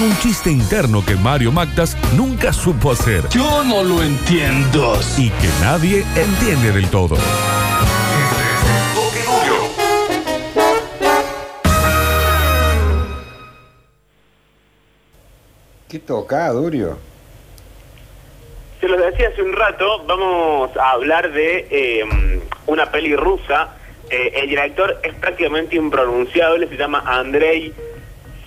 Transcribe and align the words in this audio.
un 0.00 0.16
chiste 0.18 0.50
interno 0.50 1.04
que 1.04 1.16
Mario 1.16 1.50
Magdas 1.50 1.96
nunca 2.16 2.52
supo 2.52 2.92
hacer 2.92 3.28
Yo 3.30 3.64
no 3.64 3.82
lo 3.82 4.02
entiendo. 4.02 4.98
y 5.16 5.30
que 5.30 5.48
nadie 5.60 6.04
entiende 6.14 6.72
del 6.72 6.88
todo. 6.88 7.16
¿Qué 15.88 15.98
toca, 15.98 16.50
Durio? 16.50 16.98
Se 18.80 18.88
los 18.88 19.00
decía 19.00 19.28
hace 19.28 19.42
un 19.42 19.52
rato, 19.52 20.04
vamos 20.04 20.70
a 20.76 20.90
hablar 20.90 21.32
de 21.32 21.66
eh, 21.70 22.40
una 22.66 22.90
peli 22.90 23.16
rusa. 23.16 23.70
Eh, 24.10 24.32
el 24.36 24.48
director 24.48 25.00
es 25.02 25.14
prácticamente 25.14 25.76
impronunciable, 25.76 26.68
se 26.68 26.76
llama 26.76 27.02
Andrei 27.06 27.72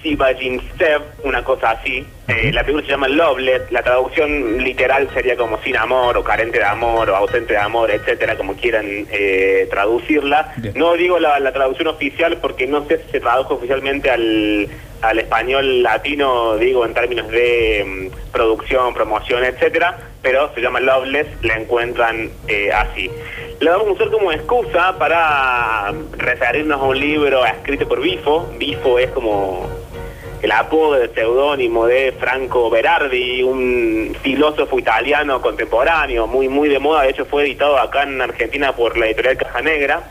Sivajinstev, 0.01 1.01
una 1.23 1.43
cosa 1.43 1.71
así. 1.71 2.05
Eh, 2.27 2.51
la 2.53 2.61
película 2.61 2.85
se 2.85 2.91
llama 2.91 3.07
Loveless, 3.07 3.71
la 3.71 3.83
traducción 3.83 4.57
literal 4.63 5.09
sería 5.13 5.35
como 5.35 5.61
sin 5.63 5.75
amor, 5.75 6.17
o 6.17 6.23
carente 6.23 6.59
de 6.59 6.65
amor, 6.65 7.09
o 7.09 7.15
ausente 7.15 7.53
de 7.53 7.59
amor, 7.59 7.91
etcétera, 7.91 8.37
como 8.37 8.55
quieran 8.55 8.85
eh, 9.11 9.67
traducirla. 9.69 10.53
Bien. 10.57 10.73
No 10.75 10.93
digo 10.93 11.19
la, 11.19 11.39
la 11.39 11.51
traducción 11.51 11.87
oficial 11.87 12.37
porque 12.41 12.67
no 12.67 12.85
sé 12.87 12.99
si 12.99 13.11
se 13.11 13.19
tradujo 13.19 13.55
oficialmente 13.55 14.09
al, 14.09 14.67
al 15.01 15.19
español 15.19 15.83
latino, 15.83 16.57
digo 16.57 16.85
en 16.85 16.93
términos 16.93 17.29
de 17.29 18.09
mm, 18.13 18.31
producción, 18.31 18.93
promoción, 18.93 19.43
etcétera, 19.43 19.97
pero 20.21 20.53
se 20.53 20.61
llama 20.61 20.79
Loveless, 20.79 21.27
la 21.41 21.55
encuentran 21.55 22.29
eh, 22.47 22.71
así. 22.71 23.09
La 23.59 23.71
vamos 23.71 23.89
a 23.89 23.91
usar 23.91 24.09
como 24.09 24.31
excusa 24.31 24.97
para 24.97 25.93
referirnos 26.17 26.79
a 26.81 26.83
un 26.83 26.99
libro 26.99 27.45
escrito 27.45 27.87
por 27.87 28.01
Bifo. 28.01 28.49
Bifo 28.57 28.97
es 28.97 29.11
como 29.11 29.69
el 30.41 30.51
apodo 30.51 30.93
del 30.93 31.13
seudónimo 31.13 31.85
de 31.85 32.13
Franco 32.19 32.69
Berardi, 32.69 33.43
un 33.43 34.15
filósofo 34.21 34.79
italiano 34.79 35.41
contemporáneo, 35.41 36.25
muy 36.27 36.47
muy 36.49 36.67
de 36.69 36.79
moda, 36.79 37.03
de 37.03 37.09
hecho 37.11 37.25
fue 37.25 37.43
editado 37.43 37.77
acá 37.77 38.03
en 38.03 38.19
Argentina 38.21 38.75
por 38.75 38.97
la 38.97 39.05
editorial 39.05 39.37
Caja 39.37 39.61
Negra. 39.61 40.03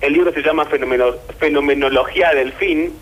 El 0.00 0.12
libro 0.12 0.32
se 0.32 0.42
llama 0.42 0.64
Fenomeno- 0.66 1.16
Fenomenología 1.38 2.34
del 2.34 2.52
Fin, 2.52 2.92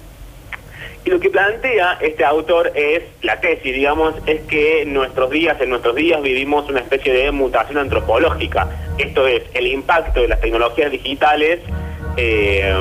y 1.07 1.11
lo 1.11 1.21
que 1.21 1.29
plantea 1.29 1.99
este 2.01 2.25
autor 2.25 2.73
es, 2.75 3.03
la 3.21 3.39
tesis, 3.39 3.75
digamos, 3.75 4.15
es 4.27 4.41
que 4.43 4.83
en 4.83 4.95
nuestros 4.95 5.29
días, 5.31 5.61
en 5.61 5.69
nuestros 5.69 5.95
días 5.95 6.23
vivimos 6.23 6.69
una 6.71 6.81
especie 6.81 7.13
de 7.13 7.31
mutación 7.31 7.77
antropológica. 7.77 8.69
Esto 8.97 9.27
es, 9.27 9.43
el 9.53 9.67
impacto 9.67 10.23
de 10.23 10.29
las 10.29 10.41
tecnologías 10.41 10.91
digitales, 10.91 11.61
eh, 12.17 12.75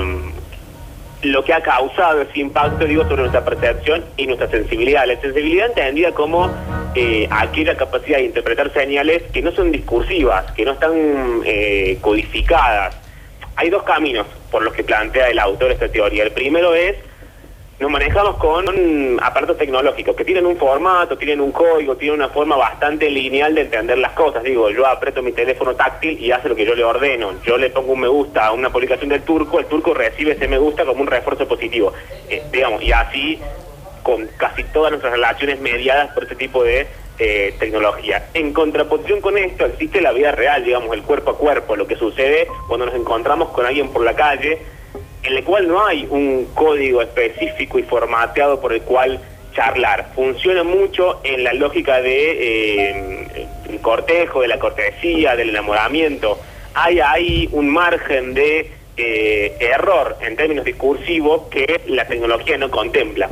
lo 1.23 1.43
que 1.43 1.53
ha 1.53 1.61
causado 1.61 2.21
ese 2.21 2.39
impacto, 2.39 2.85
digo, 2.85 3.03
sobre 3.03 3.21
nuestra 3.21 3.43
percepción 3.43 4.03
y 4.17 4.27
nuestra 4.27 4.49
sensibilidad. 4.49 5.07
La 5.07 5.19
sensibilidad 5.19 5.67
entendida 5.67 6.11
como 6.11 6.51
eh, 6.95 7.27
aquella 7.31 7.75
capacidad 7.75 8.17
de 8.17 8.25
interpretar 8.25 8.71
señales 8.73 9.23
que 9.31 9.41
no 9.41 9.51
son 9.51 9.71
discursivas, 9.71 10.51
que 10.51 10.65
no 10.65 10.73
están 10.73 10.93
eh, 11.45 11.97
codificadas. 12.01 12.97
Hay 13.55 13.69
dos 13.69 13.83
caminos 13.83 14.27
por 14.51 14.63
los 14.63 14.73
que 14.73 14.83
plantea 14.83 15.29
el 15.29 15.39
autor 15.39 15.71
esta 15.71 15.87
teoría. 15.87 16.23
El 16.23 16.31
primero 16.31 16.75
es 16.75 16.95
nos 17.83 17.91
manejamos 17.91 18.37
con 18.37 18.65
aparatos 19.21 19.57
tecnológicos 19.57 20.15
que 20.15 20.23
tienen 20.23 20.45
un 20.45 20.55
formato, 20.55 21.17
tienen 21.17 21.41
un 21.41 21.51
código, 21.51 21.97
tienen 21.97 22.17
una 22.17 22.29
forma 22.29 22.55
bastante 22.55 23.09
lineal 23.09 23.53
de 23.53 23.63
entender 23.63 23.97
las 23.97 24.13
cosas. 24.13 24.41
Digo, 24.41 24.69
yo 24.69 24.87
aprieto 24.87 25.21
mi 25.21 25.33
teléfono 25.33 25.75
táctil 25.75 26.17
y 26.17 26.31
hace 26.31 26.47
lo 26.47 26.55
que 26.55 26.65
yo 26.65 26.75
le 26.75 26.85
ordeno. 26.85 27.33
Yo 27.45 27.57
le 27.57 27.69
pongo 27.71 27.91
un 27.91 27.99
me 27.99 28.07
gusta 28.07 28.45
a 28.45 28.51
una 28.53 28.69
publicación 28.69 29.09
del 29.09 29.23
turco, 29.23 29.59
el 29.59 29.65
turco 29.65 29.93
recibe 29.93 30.31
ese 30.31 30.47
me 30.47 30.57
gusta 30.59 30.85
como 30.85 31.01
un 31.01 31.07
refuerzo 31.07 31.45
positivo. 31.45 31.91
Eh, 32.29 32.41
digamos, 32.53 32.81
y 32.81 32.93
así 32.93 33.37
con 34.01 34.29
casi 34.37 34.63
todas 34.63 34.91
nuestras 34.91 35.11
relaciones 35.11 35.59
mediadas 35.59 36.09
por 36.13 36.23
este 36.23 36.37
tipo 36.37 36.63
de 36.63 36.87
eh, 37.19 37.53
tecnología. 37.59 38.27
En 38.33 38.53
contraposición 38.53 39.19
con 39.19 39.37
esto 39.37 39.65
existe 39.65 39.99
la 39.99 40.13
vida 40.13 40.31
real, 40.31 40.63
digamos, 40.63 40.93
el 40.93 41.03
cuerpo 41.03 41.31
a 41.31 41.37
cuerpo, 41.37 41.75
lo 41.75 41.85
que 41.85 41.97
sucede 41.97 42.47
cuando 42.69 42.85
nos 42.85 42.95
encontramos 42.95 43.49
con 43.49 43.65
alguien 43.65 43.89
por 43.89 44.05
la 44.05 44.15
calle 44.15 44.61
en 45.23 45.37
el 45.37 45.43
cual 45.43 45.67
no 45.67 45.85
hay 45.85 46.05
un 46.09 46.47
código 46.53 47.01
específico 47.01 47.79
y 47.79 47.83
formateado 47.83 48.59
por 48.59 48.73
el 48.73 48.81
cual 48.81 49.19
charlar. 49.55 50.09
Funciona 50.15 50.63
mucho 50.63 51.21
en 51.23 51.43
la 51.43 51.53
lógica 51.53 52.01
de 52.01 52.89
eh, 52.89 53.47
cortejo, 53.81 54.41
de 54.41 54.47
la 54.47 54.59
cortesía, 54.59 55.35
del 55.35 55.49
enamoramiento. 55.49 56.39
Hay 56.73 56.99
ahí 56.99 57.47
un 57.51 57.69
margen 57.69 58.33
de 58.33 58.71
eh, 58.97 59.57
error 59.59 60.17
en 60.21 60.35
términos 60.35 60.65
discursivos 60.65 61.43
que 61.49 61.81
la 61.87 62.05
tecnología 62.05 62.57
no 62.57 62.69
contempla. 62.69 63.29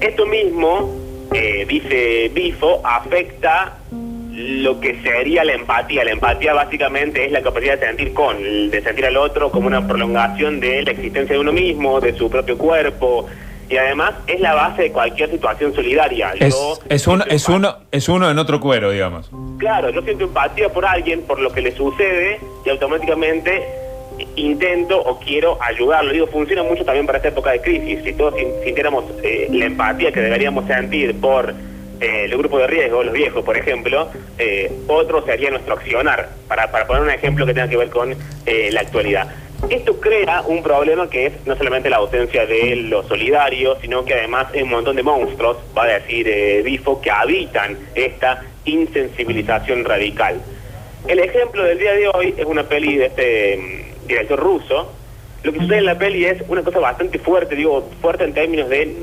Esto 0.00 0.26
mismo, 0.26 1.28
eh, 1.34 1.64
dice 1.68 2.30
Bifo, 2.32 2.80
afecta 2.84 3.78
lo 4.32 4.80
que 4.80 5.00
sería 5.02 5.44
la 5.44 5.52
empatía. 5.54 6.04
La 6.04 6.12
empatía 6.12 6.52
básicamente 6.54 7.24
es 7.26 7.32
la 7.32 7.42
capacidad 7.42 7.78
de 7.78 7.86
sentir 7.86 8.12
con, 8.14 8.70
de 8.70 8.82
sentir 8.82 9.06
al 9.06 9.16
otro 9.16 9.50
como 9.50 9.66
una 9.66 9.86
prolongación 9.86 10.60
de 10.60 10.82
la 10.82 10.92
existencia 10.92 11.34
de 11.34 11.40
uno 11.40 11.52
mismo, 11.52 12.00
de 12.00 12.14
su 12.14 12.30
propio 12.30 12.56
cuerpo. 12.56 13.26
Y 13.68 13.76
además 13.76 14.14
es 14.26 14.40
la 14.40 14.54
base 14.54 14.82
de 14.82 14.92
cualquier 14.92 15.30
situación 15.30 15.72
solidaria. 15.74 16.32
Es, 16.40 16.54
Yo 16.54 16.78
es, 16.88 17.06
uno, 17.06 17.18
siento 17.24 17.34
es, 17.36 17.48
uno, 17.48 17.76
es 17.92 18.08
uno 18.08 18.30
en 18.30 18.38
otro 18.38 18.58
cuero, 18.60 18.90
digamos. 18.90 19.30
Claro, 19.58 19.90
yo 19.90 20.02
siento 20.02 20.24
empatía 20.24 20.68
por 20.70 20.84
alguien, 20.84 21.22
por 21.22 21.38
lo 21.40 21.52
que 21.52 21.60
le 21.60 21.70
sucede, 21.72 22.40
y 22.64 22.68
automáticamente 22.68 23.62
intento 24.36 25.00
o 25.00 25.18
quiero 25.20 25.56
ayudarlo. 25.62 26.12
Digo, 26.12 26.26
funciona 26.26 26.62
mucho 26.62 26.84
también 26.84 27.06
para 27.06 27.18
esta 27.18 27.28
época 27.28 27.50
de 27.52 27.60
crisis. 27.60 28.00
Si 28.04 28.12
todos 28.12 28.34
sin- 28.34 28.48
sintiéramos 28.64 29.04
eh, 29.22 29.46
la 29.50 29.66
empatía 29.66 30.10
que 30.12 30.20
deberíamos 30.20 30.66
sentir 30.66 31.18
por 31.20 31.54
eh, 32.00 32.24
el 32.24 32.36
grupo 32.36 32.58
de 32.58 32.66
riesgo, 32.66 33.02
los 33.02 33.12
viejos, 33.12 33.44
por 33.44 33.56
ejemplo, 33.56 34.08
eh, 34.38 34.72
otro 34.88 35.24
sería 35.24 35.50
nuestro 35.50 35.74
accionar, 35.74 36.30
para, 36.48 36.70
para 36.70 36.86
poner 36.86 37.02
un 37.02 37.10
ejemplo 37.10 37.46
que 37.46 37.54
tenga 37.54 37.68
que 37.68 37.76
ver 37.76 37.90
con 37.90 38.14
eh, 38.46 38.70
la 38.72 38.80
actualidad. 38.80 39.28
Esto 39.68 40.00
crea 40.00 40.42
un 40.46 40.62
problema 40.62 41.10
que 41.10 41.26
es 41.26 41.32
no 41.46 41.54
solamente 41.56 41.90
la 41.90 41.98
ausencia 41.98 42.46
de 42.46 42.76
lo 42.76 43.02
solidario, 43.02 43.76
sino 43.80 44.04
que 44.04 44.14
además 44.14 44.46
hay 44.54 44.62
un 44.62 44.70
montón 44.70 44.96
de 44.96 45.02
monstruos, 45.02 45.58
va 45.76 45.84
a 45.84 45.98
decir 45.98 46.26
eh, 46.28 46.62
Bifo, 46.64 47.00
que 47.00 47.10
habitan 47.10 47.76
esta 47.94 48.42
insensibilización 48.64 49.84
radical. 49.84 50.40
El 51.06 51.18
ejemplo 51.18 51.62
del 51.62 51.78
día 51.78 51.92
de 51.92 52.08
hoy 52.08 52.34
es 52.36 52.46
una 52.46 52.64
peli 52.64 52.96
de 52.96 53.06
este 53.06 53.56
mm, 53.58 54.06
director 54.06 54.40
ruso. 54.40 54.92
Lo 55.42 55.52
que 55.52 55.60
sucede 55.60 55.78
en 55.78 55.86
la 55.86 55.98
peli 55.98 56.24
es 56.24 56.42
una 56.48 56.62
cosa 56.62 56.78
bastante 56.78 57.18
fuerte, 57.18 57.54
digo, 57.54 57.88
fuerte 58.00 58.24
en 58.24 58.32
términos 58.32 58.68
de 58.68 58.94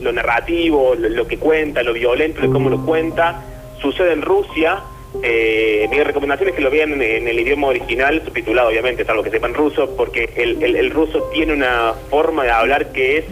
lo 0.00 0.12
narrativo, 0.12 0.94
lo, 0.94 1.08
lo 1.08 1.26
que 1.26 1.38
cuenta, 1.38 1.82
lo 1.82 1.92
violento, 1.92 2.40
de 2.40 2.48
cómo 2.50 2.68
lo 2.70 2.84
cuenta. 2.84 3.42
Sucede 3.80 4.12
en 4.12 4.22
Rusia. 4.22 4.80
Eh, 5.22 5.88
mi 5.90 5.98
recomendación 6.00 6.50
es 6.50 6.54
que 6.54 6.60
lo 6.60 6.70
vean 6.70 6.92
en, 6.92 7.02
en 7.02 7.28
el 7.28 7.40
idioma 7.40 7.68
original, 7.68 8.22
subtitulado 8.24 8.68
obviamente, 8.68 9.04
salvo 9.04 9.22
que 9.22 9.30
sepan 9.30 9.54
ruso, 9.54 9.96
porque 9.96 10.30
el, 10.36 10.62
el- 10.62 10.76
el 10.76 10.90
ruso 10.90 11.22
tiene 11.32 11.52
una 11.54 11.94
forma 12.10 12.44
de 12.44 12.50
hablar 12.50 12.92
que 12.92 13.18
es 13.18 13.24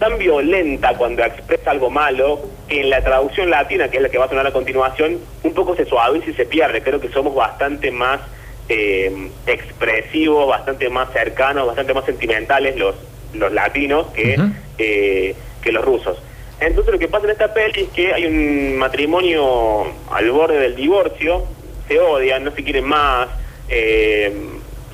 tan 0.00 0.18
violenta 0.18 0.94
cuando 0.96 1.22
expresa 1.22 1.70
algo 1.70 1.88
malo 1.88 2.40
que 2.68 2.80
en 2.80 2.90
la 2.90 3.02
traducción 3.04 3.50
latina, 3.50 3.88
que 3.88 3.98
es 3.98 4.02
la 4.02 4.08
que 4.08 4.18
va 4.18 4.24
a 4.24 4.28
sonar 4.28 4.46
a 4.48 4.52
continuación, 4.52 5.18
un 5.44 5.54
poco 5.54 5.76
se 5.76 5.84
suaviza 5.84 6.30
y 6.30 6.34
se 6.34 6.44
pierde. 6.44 6.82
Creo 6.82 7.00
que 7.00 7.08
somos 7.10 7.34
bastante 7.36 7.92
más 7.92 8.20
eh, 8.68 9.12
expresivos, 9.46 10.48
bastante 10.48 10.88
más 10.88 11.12
cercanos, 11.12 11.66
bastante 11.68 11.94
más 11.94 12.04
sentimentales 12.04 12.76
los, 12.76 12.96
los 13.34 13.52
latinos 13.52 14.08
que, 14.08 14.36
eh, 14.78 15.34
que 15.62 15.72
los 15.72 15.84
rusos. 15.84 16.18
Entonces 16.60 16.92
lo 16.92 16.98
que 16.98 17.08
pasa 17.08 17.24
en 17.24 17.32
esta 17.32 17.52
peli 17.52 17.82
es 17.82 17.88
que 17.88 18.12
hay 18.12 18.26
un 18.26 18.76
matrimonio 18.76 19.86
al 20.10 20.30
borde 20.30 20.58
del 20.58 20.76
divorcio, 20.76 21.44
se 21.88 21.98
odian, 21.98 22.44
no 22.44 22.52
se 22.52 22.62
quieren 22.62 22.84
más, 22.84 23.28
eh, 23.68 24.32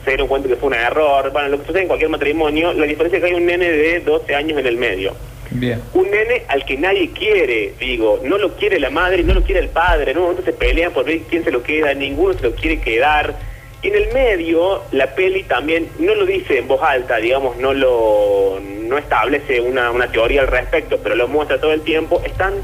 se 0.05 0.11
dieron 0.11 0.29
cuenta 0.29 0.49
que 0.49 0.57
fue 0.57 0.69
un 0.69 0.75
error, 0.75 1.31
bueno, 1.31 1.49
lo 1.49 1.61
que 1.61 1.67
sucede 1.67 1.83
en 1.83 1.89
cualquier 1.89 2.11
matrimonio, 2.11 2.73
la 2.73 2.87
diferencia 2.87 3.19
es 3.19 3.25
que 3.25 3.31
hay 3.31 3.37
un 3.37 3.47
nene 3.47 3.71
de 3.71 4.01
12 4.01 4.35
años 4.35 4.59
en 4.59 4.67
el 4.67 4.77
medio. 4.79 5.15
Bien. 5.51 5.83
Un 5.93 6.11
nene 6.11 6.45
al 6.49 6.65
que 6.65 6.77
nadie 6.77 7.11
quiere, 7.11 7.75
digo, 7.79 8.21
no 8.23 8.39
lo 8.39 8.55
quiere 8.57 8.81
la 8.81 8.91
madre, 8.91 9.23
no 9.23 9.35
lo 9.35 9.43
quiere 9.43 9.61
el 9.61 9.69
padre, 9.69 10.15
no, 10.15 10.31
entonces 10.31 10.55
pelean 10.55 10.93
por 10.93 11.05
ver 11.05 11.21
quién 11.29 11.45
se 11.45 11.51
lo 11.51 11.63
queda, 11.63 11.93
ninguno 11.93 12.35
se 12.35 12.45
lo 12.45 12.55
quiere 12.55 12.81
quedar. 12.81 13.35
Y 13.83 13.89
en 13.89 13.95
el 13.95 14.13
medio, 14.13 14.83
la 14.93 15.15
peli 15.15 15.43
también 15.45 15.89
no 15.99 16.15
lo 16.15 16.27
dice 16.27 16.59
en 16.59 16.69
voz 16.69 16.83
alta, 16.83 17.17
digamos, 17.19 17.57
no 17.59 17.73
lo, 17.73 18.59
no 18.89 18.99
establece 18.99 19.61
una, 19.61 19.91
una 19.91 20.11
teoría 20.11 20.41
al 20.41 20.49
respecto, 20.49 20.99
pero 21.03 21.15
lo 21.15 21.29
muestra 21.29 21.61
todo 21.61 21.73
el 21.73 21.83
tiempo, 21.83 22.21
están 22.25 22.55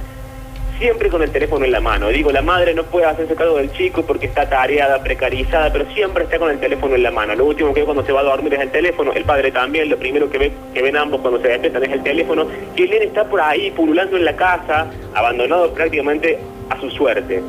siempre 0.78 1.08
con 1.08 1.22
el 1.22 1.30
teléfono 1.30 1.64
en 1.64 1.72
la 1.72 1.80
mano. 1.80 2.08
Digo, 2.08 2.32
la 2.32 2.42
madre 2.42 2.74
no 2.74 2.84
puede 2.84 3.06
hacerse 3.06 3.34
cargo 3.34 3.56
del 3.56 3.72
chico 3.72 4.02
porque 4.02 4.26
está 4.26 4.48
tareada, 4.48 5.02
precarizada, 5.02 5.72
pero 5.72 5.86
siempre 5.92 6.24
está 6.24 6.38
con 6.38 6.50
el 6.50 6.58
teléfono 6.58 6.94
en 6.94 7.02
la 7.02 7.10
mano. 7.10 7.34
Lo 7.34 7.44
último 7.46 7.72
que 7.72 7.80
ve 7.80 7.84
cuando 7.84 8.04
se 8.04 8.12
va 8.12 8.20
a 8.20 8.24
dormir 8.24 8.54
es 8.54 8.60
el 8.60 8.70
teléfono, 8.70 9.12
el 9.12 9.24
padre 9.24 9.52
también, 9.52 9.88
lo 9.88 9.96
primero 9.96 10.30
que, 10.30 10.38
ve, 10.38 10.52
que 10.72 10.82
ven 10.82 10.96
ambos 10.96 11.20
cuando 11.20 11.40
se 11.40 11.48
despiertan 11.48 11.84
es 11.84 11.92
el 11.92 12.02
teléfono, 12.02 12.46
y 12.76 12.82
el 12.82 12.92
está 12.94 13.24
por 13.24 13.40
ahí 13.40 13.70
pululando 13.70 14.16
en 14.16 14.24
la 14.24 14.36
casa, 14.36 14.86
abandonado 15.14 15.72
prácticamente 15.72 16.38
a 16.70 16.80
su 16.80 16.90
suerte. 16.90 17.42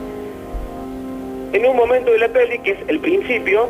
En 1.54 1.66
un 1.66 1.76
momento 1.76 2.12
de 2.12 2.20
la 2.20 2.28
peli, 2.28 2.60
que 2.60 2.72
es 2.72 2.78
el 2.88 3.00
principio, 3.00 3.70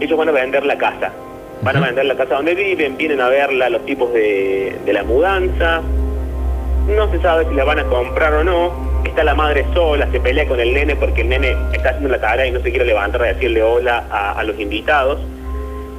ellos 0.00 0.18
van 0.18 0.28
a 0.28 0.32
vender 0.32 0.64
la 0.64 0.78
casa. 0.78 1.12
Van 1.62 1.76
a 1.76 1.80
vender 1.80 2.04
la 2.04 2.16
casa 2.16 2.34
donde 2.36 2.54
viven, 2.54 2.96
vienen 2.96 3.20
a 3.20 3.28
verla 3.28 3.68
los 3.70 3.84
tipos 3.86 4.12
de, 4.12 4.76
de 4.84 4.92
la 4.92 5.02
mudanza, 5.02 5.82
no 6.88 7.10
se 7.10 7.20
sabe 7.20 7.46
si 7.48 7.54
la 7.54 7.64
van 7.64 7.80
a 7.80 7.84
comprar 7.84 8.32
o 8.34 8.44
no. 8.44 8.86
Está 9.04 9.24
la 9.24 9.34
madre 9.34 9.64
sola, 9.72 10.08
se 10.10 10.20
pelea 10.20 10.46
con 10.46 10.60
el 10.60 10.74
nene 10.74 10.94
porque 10.94 11.22
el 11.22 11.28
nene 11.28 11.56
está 11.72 11.90
haciendo 11.90 12.08
la 12.10 12.20
tarea 12.20 12.46
y 12.46 12.50
no 12.50 12.60
se 12.60 12.70
quiere 12.70 12.84
levantar 12.84 13.22
a 13.22 13.26
decirle 13.26 13.62
hola 13.62 14.04
a, 14.10 14.32
a 14.32 14.44
los 14.44 14.58
invitados. 14.60 15.18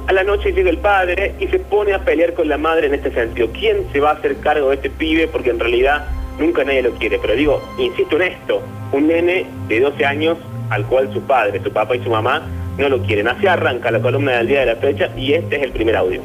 A 0.06 0.12
la 0.12 0.24
noche 0.24 0.52
llega 0.52 0.70
el 0.70 0.78
padre 0.78 1.34
y 1.38 1.48
se 1.48 1.58
pone 1.58 1.92
a 1.92 1.98
pelear 1.98 2.32
con 2.32 2.48
la 2.48 2.56
madre 2.56 2.86
en 2.86 2.94
este 2.94 3.10
sentido. 3.12 3.48
¿Quién 3.52 3.86
se 3.92 4.00
va 4.00 4.10
a 4.10 4.12
hacer 4.14 4.36
cargo 4.38 4.70
de 4.70 4.76
este 4.76 4.90
pibe? 4.90 5.28
Porque 5.28 5.50
en 5.50 5.58
realidad 5.58 6.06
nunca 6.38 6.64
nadie 6.64 6.82
lo 6.82 6.92
quiere. 6.92 7.18
Pero 7.18 7.34
digo, 7.34 7.62
insisto 7.78 8.16
en 8.16 8.22
esto, 8.22 8.62
un 8.92 9.08
nene 9.08 9.46
de 9.68 9.80
12 9.80 10.06
años 10.06 10.38
al 10.70 10.86
cual 10.86 11.12
su 11.12 11.20
padre, 11.22 11.60
su 11.62 11.72
papá 11.72 11.96
y 11.96 12.02
su 12.02 12.10
mamá 12.10 12.42
no 12.78 12.88
lo 12.88 13.02
quieren. 13.02 13.28
Así 13.28 13.46
arranca 13.46 13.90
la 13.90 14.00
columna 14.00 14.32
del 14.32 14.46
día 14.46 14.60
de 14.60 14.66
la 14.66 14.76
fecha 14.76 15.08
y 15.16 15.32
este 15.34 15.56
es 15.56 15.62
el 15.64 15.72
primer 15.72 15.96
audio. 15.96 16.22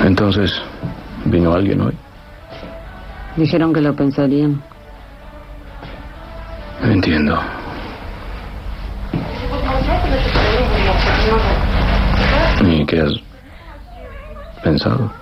Entonces, 0.00 0.60
¿vino 1.24 1.52
alguien 1.52 1.80
hoy? 1.80 1.94
Dijeron 3.36 3.72
que 3.72 3.80
lo 3.80 3.94
pensarían. 3.94 4.60
Entiendo. 6.82 7.40
¿Y 12.64 12.84
qué 12.86 13.00
has 13.00 13.12
pensado? 14.62 15.12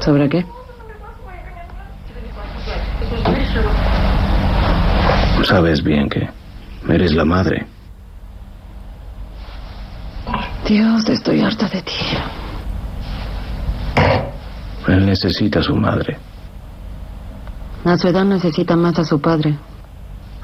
¿Sobre 0.00 0.28
qué? 0.28 0.44
Sabes 5.44 5.82
bien 5.82 6.08
que 6.08 6.28
eres 6.88 7.12
la 7.14 7.24
madre. 7.24 7.66
Dios, 10.66 11.08
estoy 11.08 11.40
harta 11.40 11.68
de 11.68 11.82
ti. 11.82 11.92
Él 14.88 15.06
necesita 15.06 15.60
a 15.60 15.62
su 15.62 15.74
madre. 15.74 16.18
A 17.84 17.98
su 17.98 18.08
edad 18.08 18.24
necesita 18.24 18.76
más 18.76 18.98
a 18.98 19.04
su 19.04 19.20
padre. 19.20 19.56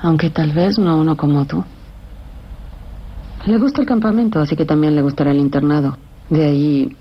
Aunque 0.03 0.31
tal 0.31 0.53
vez 0.53 0.79
no 0.79 0.97
uno 0.97 1.17
como 1.17 1.45
tú. 1.45 1.65
Le 3.47 3.59
gusta 3.59 3.81
el 3.81 3.87
campamento, 3.87 4.41
así 4.41 4.57
que 4.57 4.65
también 4.65 4.95
le 4.95 5.03
gustará 5.03 5.31
el 5.31 5.39
internado. 5.39 5.97
De 6.29 6.45
ahí 6.45 6.97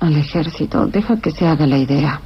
al 0.00 0.16
ejército. 0.16 0.86
Deja 0.86 1.16
que 1.20 1.30
se 1.30 1.46
haga 1.46 1.66
la 1.66 1.78
idea. 1.78 2.20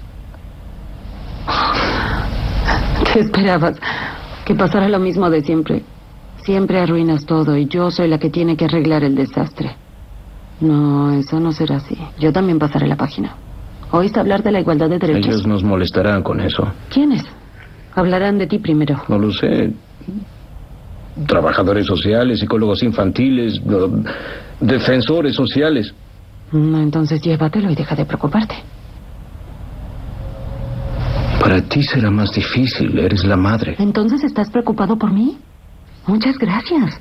¿Qué 3.12 3.20
esperabas? 3.20 3.76
Que 4.44 4.54
pasara 4.54 4.88
lo 4.88 4.98
mismo 4.98 5.30
de 5.30 5.42
siempre. 5.42 5.82
Siempre 6.42 6.80
arruinas 6.80 7.24
todo 7.24 7.56
y 7.56 7.66
yo 7.66 7.90
soy 7.90 8.08
la 8.08 8.18
que 8.18 8.30
tiene 8.30 8.56
que 8.56 8.64
arreglar 8.64 9.04
el 9.04 9.14
desastre. 9.14 9.76
No, 10.60 11.12
eso 11.12 11.38
no 11.40 11.52
será 11.52 11.76
así. 11.76 11.96
Yo 12.18 12.32
también 12.32 12.58
pasaré 12.58 12.86
la 12.86 12.96
página. 12.96 13.36
¿Oíste 13.92 14.20
hablar 14.20 14.42
de 14.42 14.52
la 14.52 14.60
igualdad 14.60 14.88
de 14.88 14.98
derechos? 14.98 15.26
Ellos 15.26 15.46
nos 15.46 15.62
molestarán 15.62 16.22
con 16.22 16.40
eso. 16.40 16.66
¿Quiénes? 16.88 17.24
Hablarán 17.94 18.38
de 18.38 18.46
ti 18.46 18.58
primero. 18.58 19.02
No 19.08 19.18
lo 19.18 19.30
sé. 19.32 19.72
Trabajadores 21.26 21.86
sociales, 21.86 22.40
psicólogos 22.40 22.82
infantiles, 22.82 23.60
defensores 24.60 25.36
sociales. 25.36 25.94
No, 26.52 26.80
entonces 26.80 27.20
llévatelo 27.20 27.70
y 27.70 27.74
deja 27.74 27.94
de 27.94 28.04
preocuparte. 28.04 28.54
Para 31.52 31.68
ti 31.68 31.82
será 31.82 32.10
más 32.10 32.32
difícil, 32.32 32.98
eres 32.98 33.24
la 33.24 33.36
madre. 33.36 33.76
¿Entonces 33.78 34.24
estás 34.24 34.48
preocupado 34.48 34.96
por 34.96 35.12
mí? 35.12 35.38
Muchas 36.06 36.38
gracias. 36.38 36.98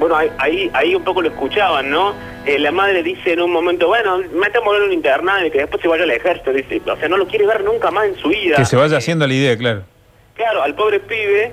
Bueno, 0.00 0.16
ahí, 0.16 0.68
ahí, 0.74 0.96
un 0.96 1.04
poco 1.04 1.22
lo 1.22 1.28
escuchaban, 1.28 1.88
¿no? 1.88 2.14
Eh, 2.44 2.58
la 2.58 2.72
madre 2.72 3.04
dice 3.04 3.34
en 3.34 3.42
un 3.42 3.52
momento, 3.52 3.86
bueno, 3.86 4.18
metamos 4.34 4.74
en 4.74 4.82
un 4.82 4.92
internado 4.92 5.46
y 5.46 5.52
que 5.52 5.58
después 5.58 5.80
se 5.80 5.86
vaya 5.86 6.02
al 6.02 6.10
ejército. 6.10 6.52
Dice, 6.52 6.82
o 6.84 6.96
sea, 6.96 7.08
no 7.08 7.16
lo 7.16 7.28
quiere 7.28 7.46
ver 7.46 7.62
nunca 7.62 7.92
más 7.92 8.06
en 8.06 8.16
su 8.16 8.28
vida. 8.28 8.56
Que 8.56 8.64
se 8.64 8.74
vaya 8.74 8.96
haciendo 8.96 9.24
la 9.28 9.34
idea, 9.34 9.56
claro. 9.56 9.84
Claro, 10.34 10.64
al 10.64 10.74
pobre 10.74 10.98
pibe. 10.98 11.52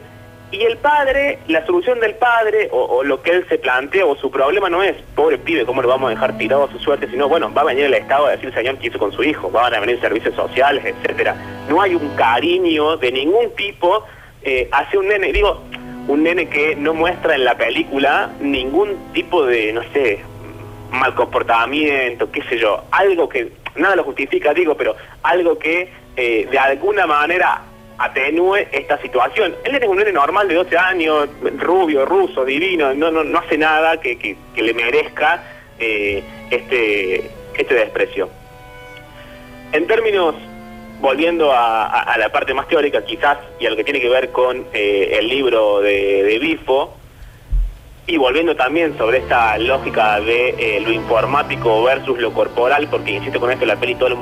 Y 0.51 0.63
el 0.63 0.77
padre, 0.77 1.39
la 1.47 1.63
solución 1.65 1.99
del 1.99 2.15
padre, 2.15 2.69
o, 2.71 3.03
lo 3.03 3.21
que 3.21 3.31
él 3.31 3.45
se 3.47 3.59
plantea, 3.59 4.05
o 4.05 4.15
su 4.15 4.31
problema 4.31 4.67
no 4.67 4.81
es, 4.81 4.95
pobre 5.15 5.37
pibe, 5.37 5.63
¿cómo 5.65 5.81
lo 5.81 5.87
vamos 5.87 6.07
a 6.07 6.09
dejar 6.11 6.37
tirado 6.39 6.63
a 6.63 6.71
su 6.71 6.79
suerte? 6.79 7.07
Sino, 7.07 7.29
bueno, 7.29 7.53
va 7.53 7.61
a 7.61 7.65
venir 7.65 7.85
el 7.85 7.93
Estado 7.93 8.25
a 8.25 8.31
decir, 8.31 8.51
señor, 8.53 8.77
qué 8.79 8.87
hizo 8.87 8.97
con 8.97 9.11
su 9.11 9.23
hijo, 9.23 9.51
van 9.51 9.75
a 9.75 9.79
venir 9.79 9.99
servicios 9.99 10.33
sociales, 10.33 10.83
etcétera. 10.83 11.35
No 11.69 11.81
hay 11.81 11.93
un 11.93 12.15
cariño 12.15 12.97
de 12.97 13.11
ningún 13.11 13.53
tipo 13.55 14.03
eh, 14.41 14.67
hacia 14.71 14.99
un 14.99 15.07
nene. 15.07 15.31
Digo, 15.31 15.61
un 16.07 16.23
nene 16.23 16.49
que 16.49 16.75
no 16.75 16.95
muestra 16.95 17.35
en 17.35 17.45
la 17.45 17.55
película 17.55 18.31
ningún 18.41 18.97
tipo 19.13 19.45
de, 19.45 19.71
no 19.71 19.83
sé, 19.93 20.19
mal 20.91 21.13
comportamiento, 21.13 22.31
qué 22.31 22.41
sé 22.43 22.57
yo, 22.57 22.83
algo 22.89 23.29
que, 23.29 23.51
nada 23.75 23.95
lo 23.95 24.03
justifica, 24.03 24.53
digo, 24.53 24.75
pero 24.75 24.95
algo 25.21 25.59
que 25.59 25.91
eh, 26.15 26.47
de 26.49 26.57
alguna 26.57 27.05
manera 27.05 27.61
atenúe 27.99 28.55
esta 28.71 28.97
situación. 29.01 29.55
Él 29.63 29.75
es 29.75 29.87
un 29.87 29.97
nene 29.97 30.11
normal 30.11 30.47
de 30.47 30.55
12 30.55 30.77
años, 30.77 31.29
rubio, 31.57 32.05
ruso, 32.05 32.45
divino, 32.45 32.93
no, 32.93 33.11
no, 33.11 33.23
no 33.23 33.39
hace 33.39 33.57
nada 33.57 33.99
que, 33.99 34.17
que, 34.17 34.61
le 34.61 34.73
merezca 34.73 35.43
eh, 35.77 36.23
este, 36.49 37.29
este 37.57 37.75
desprecio. 37.75 38.29
En 39.71 39.85
términos, 39.85 40.35
volviendo 41.01 41.51
a, 41.53 42.15
la 42.17 42.29
parte 42.29 42.53
más 42.53 42.67
teórica 42.67 43.03
quizás, 43.03 43.37
y 43.59 43.65
a 43.65 43.69
lo 43.69 43.75
que 43.75 43.83
tiene 43.83 43.99
que 43.99 44.09
ver 44.09 44.31
con 44.31 44.65
eh, 44.73 45.17
el 45.19 45.27
libro 45.27 45.81
de, 45.81 46.23
de 46.23 46.39
Bifo, 46.39 46.98
y 48.09 48.17
volviendo 48.17 48.55
también 48.55 48.97
sobre 48.97 49.19
esta 49.19 49.55
lógica 49.59 50.19
de 50.19 50.55
eh, 50.57 50.81
lo 50.81 50.91
informático 50.91 51.83
versus 51.83 52.17
lo 52.17 52.33
corporal, 52.33 52.87
porque 52.89 53.11
insisto 53.11 53.39
con 53.39 53.51
esto, 53.51 53.67
la 53.67 53.75
peli 53.75 53.93
todo 53.93 54.07
el, 54.07 54.15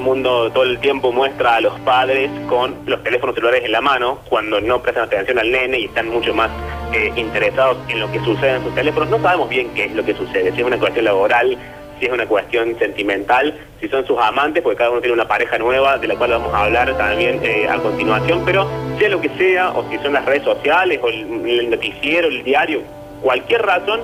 mundo 0.00 0.50
todo 0.50 0.64
el 0.64 0.78
tiempo 0.78 1.12
muestra 1.12 1.56
a 1.56 1.60
los 1.60 1.78
padres 1.80 2.30
con 2.48 2.74
los 2.86 3.02
teléfonos 3.02 3.34
celulares 3.34 3.62
en 3.66 3.72
la 3.72 3.82
mano, 3.82 4.20
cuando 4.30 4.62
no 4.62 4.80
prestan 4.80 5.04
atención 5.04 5.38
al 5.38 5.50
nene 5.50 5.80
y 5.80 5.84
están 5.84 6.08
mucho 6.08 6.32
más 6.32 6.50
eh, 6.94 7.12
interesados 7.16 7.76
en 7.90 8.00
lo 8.00 8.10
que 8.10 8.18
sucede 8.20 8.56
en 8.56 8.64
sus 8.64 8.74
teléfonos. 8.74 9.10
No 9.10 9.20
sabemos 9.20 9.50
bien 9.50 9.68
qué 9.74 9.84
es 9.84 9.94
lo 9.94 10.02
que 10.02 10.14
sucede, 10.14 10.50
si 10.52 10.60
es 10.62 10.66
una 10.66 10.78
cuestión 10.78 11.04
laboral, 11.04 11.58
si 12.00 12.06
es 12.06 12.12
una 12.12 12.24
cuestión 12.24 12.78
sentimental, 12.78 13.54
si 13.78 13.88
son 13.88 14.06
sus 14.06 14.18
amantes, 14.18 14.62
porque 14.62 14.78
cada 14.78 14.90
uno 14.90 15.02
tiene 15.02 15.12
una 15.12 15.28
pareja 15.28 15.58
nueva, 15.58 15.98
de 15.98 16.08
la 16.08 16.14
cual 16.14 16.30
vamos 16.30 16.54
a 16.54 16.64
hablar 16.64 16.96
también 16.96 17.40
eh, 17.42 17.68
a 17.68 17.76
continuación, 17.76 18.40
pero 18.46 18.66
sea 18.98 19.10
lo 19.10 19.20
que 19.20 19.28
sea, 19.36 19.68
o 19.72 19.86
si 19.90 19.98
son 19.98 20.14
las 20.14 20.24
redes 20.24 20.44
sociales, 20.44 20.98
o 21.02 21.08
el 21.08 21.68
noticiero, 21.68 22.28
el 22.28 22.42
diario, 22.42 22.80
cualquier 23.24 23.62
razón, 23.62 24.00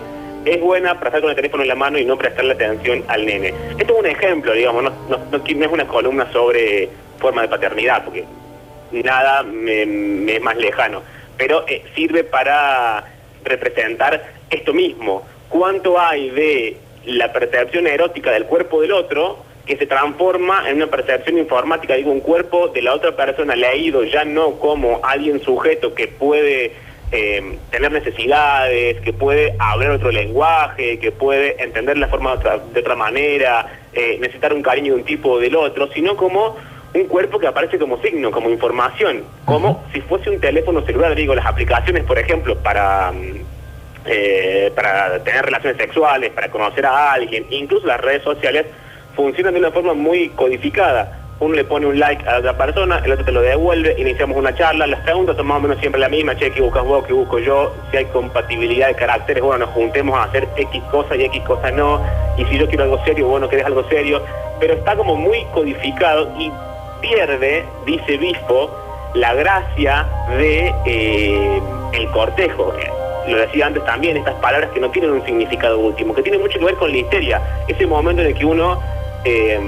es 0.47 0.59
buena 0.59 0.95
para 0.95 1.09
estar 1.09 1.21
con 1.21 1.31
el 1.31 1.37
teléfono 1.37 1.62
en 1.62 1.69
la 1.69 1.75
mano 1.75 1.99
y 1.99 2.07
no 2.07 2.17
prestarle 2.17 2.55
atención 2.55 3.05
al 3.07 3.27
nene. 3.27 3.53
Esto 3.79 3.93
es 3.93 4.00
un 4.00 4.07
ejemplo, 4.07 4.53
digamos, 4.55 4.85
no, 4.85 5.37
es 5.37 5.69
una 5.71 5.87
columna 5.87 6.27
sobre 6.33 6.89
forma 7.19 7.43
de 7.43 7.49
paternidad, 7.49 8.03
porque 8.03 8.25
nada 8.93 9.43
me, 9.43 9.85
me 9.85 10.37
es 10.37 10.43
más 10.43 10.57
lejano, 10.57 11.03
pero 11.37 11.67
eh, 11.69 11.85
sirve 11.95 12.25
para 12.25 13.05
representar 13.45 14.25
esto 14.49 14.73
mismo. 14.73 15.23
¿Cuánto 15.50 16.00
hay 16.00 16.31
de 16.31 16.77
la 17.05 17.31
percepción 17.31 17.87
erótica 17.87 18.31
del 18.31 18.47
cuerpo 18.47 18.81
del 18.81 18.93
otro 18.93 19.45
que 19.67 19.77
se 19.77 19.87
transforma 19.87 20.69
en 20.69 20.77
una 20.77 20.87
percepción 20.87 21.37
informática, 21.37 21.95
digo, 21.95 22.11
un 22.11 22.21
cuerpo 22.21 22.69
de 22.69 22.81
la 22.81 22.95
otra 22.95 23.15
persona 23.15 23.55
leído 23.55 24.03
ya 24.05 24.25
no 24.25 24.53
como 24.59 25.00
alguien 25.05 25.41
sujeto 25.43 25.95
que 25.95 26.09
puede 26.09 26.73
eh, 27.12 27.59
tener 27.71 27.90
necesidades, 27.90 29.00
que 29.00 29.12
puede 29.12 29.55
hablar 29.59 29.90
otro 29.90 30.11
lenguaje, 30.11 30.99
que 30.99 31.11
puede 31.11 31.62
entender 31.62 31.99
la 31.99 32.09
forma 32.09 32.31
de 32.31 32.37
otra, 32.37 32.59
de 32.59 32.81
otra 32.81 32.95
manera, 32.95 33.67
eh, 33.93 34.19
necesitar 34.21 34.52
un 34.52 34.62
cariño 34.62 34.95
de 34.95 35.00
un 35.00 35.05
tipo 35.05 35.31
o 35.31 35.38
del 35.40 35.57
otro, 35.57 35.88
sino 35.93 36.17
como 36.17 36.57
un 36.93 37.05
cuerpo 37.05 37.38
que 37.38 37.47
aparece 37.47 37.79
como 37.79 38.00
signo, 38.00 38.31
como 38.31 38.50
información, 38.50 39.25
como 39.45 39.85
si 39.93 40.00
fuese 40.02 40.31
un 40.31 40.40
teléfono 40.40 40.83
celular, 40.83 41.14
digo, 41.14 41.35
las 41.35 41.47
aplicaciones, 41.47 42.05
por 42.05 42.19
ejemplo, 42.19 42.57
para... 42.57 43.12
Eh, 44.07 44.73
para 44.75 45.23
tener 45.23 45.45
relaciones 45.45 45.76
sexuales, 45.76 46.31
para 46.31 46.50
conocer 46.50 46.87
a 46.87 47.12
alguien, 47.12 47.45
incluso 47.50 47.87
las 47.87 48.00
redes 48.00 48.23
sociales 48.23 48.64
funcionan 49.14 49.52
de 49.52 49.61
una 49.61 49.71
forma 49.71 49.93
muy 49.93 50.31
codificada. 50.31 51.20
Uno 51.40 51.54
le 51.54 51.64
pone 51.64 51.87
un 51.87 51.99
like 51.99 52.26
a 52.28 52.40
la 52.40 52.56
persona, 52.56 53.00
el 53.02 53.12
otro 53.12 53.25
te 53.25 53.32
lo 53.32 53.40
devuelve, 53.40 53.94
iniciamos 53.99 54.37
una 54.37 54.54
charla, 54.54 54.87
las 54.87 55.00
preguntas 55.00 55.37
son 55.37 55.47
más 55.47 55.56
o 55.56 55.61
menos 55.61 55.78
siempre 55.78 55.99
la 55.99 56.11
misma, 56.11 56.37
che, 56.37 56.52
¿qué 56.52 56.61
buscas 56.61 56.85
vos, 56.85 57.04
qué 57.06 57.14
busco 57.14 57.38
yo? 57.38 57.75
Si 57.90 57.97
hay 57.97 58.04
compatibilidad 58.06 58.88
de 58.88 58.94
caracteres, 58.94 59.42
bueno, 59.42 59.64
nos 59.64 59.75
juntemos 59.75 60.18
a 60.18 60.25
hacer 60.25 60.47
X 60.54 60.82
cosas 60.90 61.18
y 61.18 61.25
X 61.25 61.42
cosas 61.44 61.73
no, 61.73 62.00
y 62.37 62.44
si 62.44 62.59
yo 62.59 62.68
quiero 62.68 62.85
algo 62.85 63.02
serio, 63.04 63.26
bueno, 63.26 63.49
querés 63.49 63.64
algo 63.64 63.88
serio, 63.88 64.23
pero 64.61 64.75
está 64.75 64.94
como 64.97 65.16
muy 65.16 65.42
codificado 65.54 66.30
y 66.38 66.52
pierde, 67.00 67.64
dice 67.87 68.18
Bispo, 68.18 68.70
la 69.14 69.32
gracia 69.32 70.06
de 70.37 70.75
eh, 70.85 71.61
el 71.92 72.11
cortejo. 72.11 72.75
Lo 73.26 73.37
decía 73.38 73.66
antes 73.66 73.85
también, 73.87 74.18
estas 74.18 74.35
palabras 74.37 74.70
que 74.73 74.80
no 74.80 74.90
tienen 74.90 75.11
un 75.12 75.25
significado 75.25 75.78
último, 75.78 76.14
que 76.14 76.23
tienen 76.23 76.40
mucho 76.40 76.59
que 76.59 76.64
ver 76.66 76.75
con 76.75 76.90
la 76.90 76.99
histeria. 76.99 77.40
Ese 77.66 77.87
momento 77.87 78.20
en 78.23 78.28
el 78.28 78.35
que 78.35 78.44
uno 78.44 78.80
eh, 79.25 79.59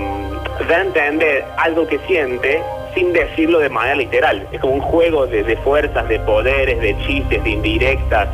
da 0.68 0.76
a 0.76 0.80
entender 0.82 1.44
algo 1.58 1.86
que 1.86 1.98
siente 2.06 2.62
sin 2.94 3.12
decirlo 3.12 3.58
de 3.58 3.68
manera 3.70 3.96
literal. 3.96 4.46
Es 4.52 4.60
como 4.60 4.74
un 4.74 4.80
juego 4.80 5.26
de, 5.26 5.42
de 5.44 5.56
fuerzas, 5.58 6.06
de 6.08 6.20
poderes, 6.20 6.80
de 6.80 6.96
chistes, 7.06 7.42
de 7.42 7.50
indirectas, 7.50 8.28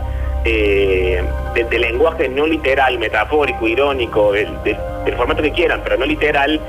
eh, 0.44 1.22
de, 1.54 1.64
de 1.64 1.78
lenguaje 1.78 2.28
no 2.28 2.46
literal, 2.46 2.98
metafórico, 2.98 3.66
irónico, 3.68 4.32
del, 4.32 4.48
del- 4.64 4.76
del 5.04 5.14
formato 5.16 5.42
que 5.42 5.52
quieran, 5.52 5.80
pero 5.84 5.96
no 5.96 6.04
literal, 6.04 6.60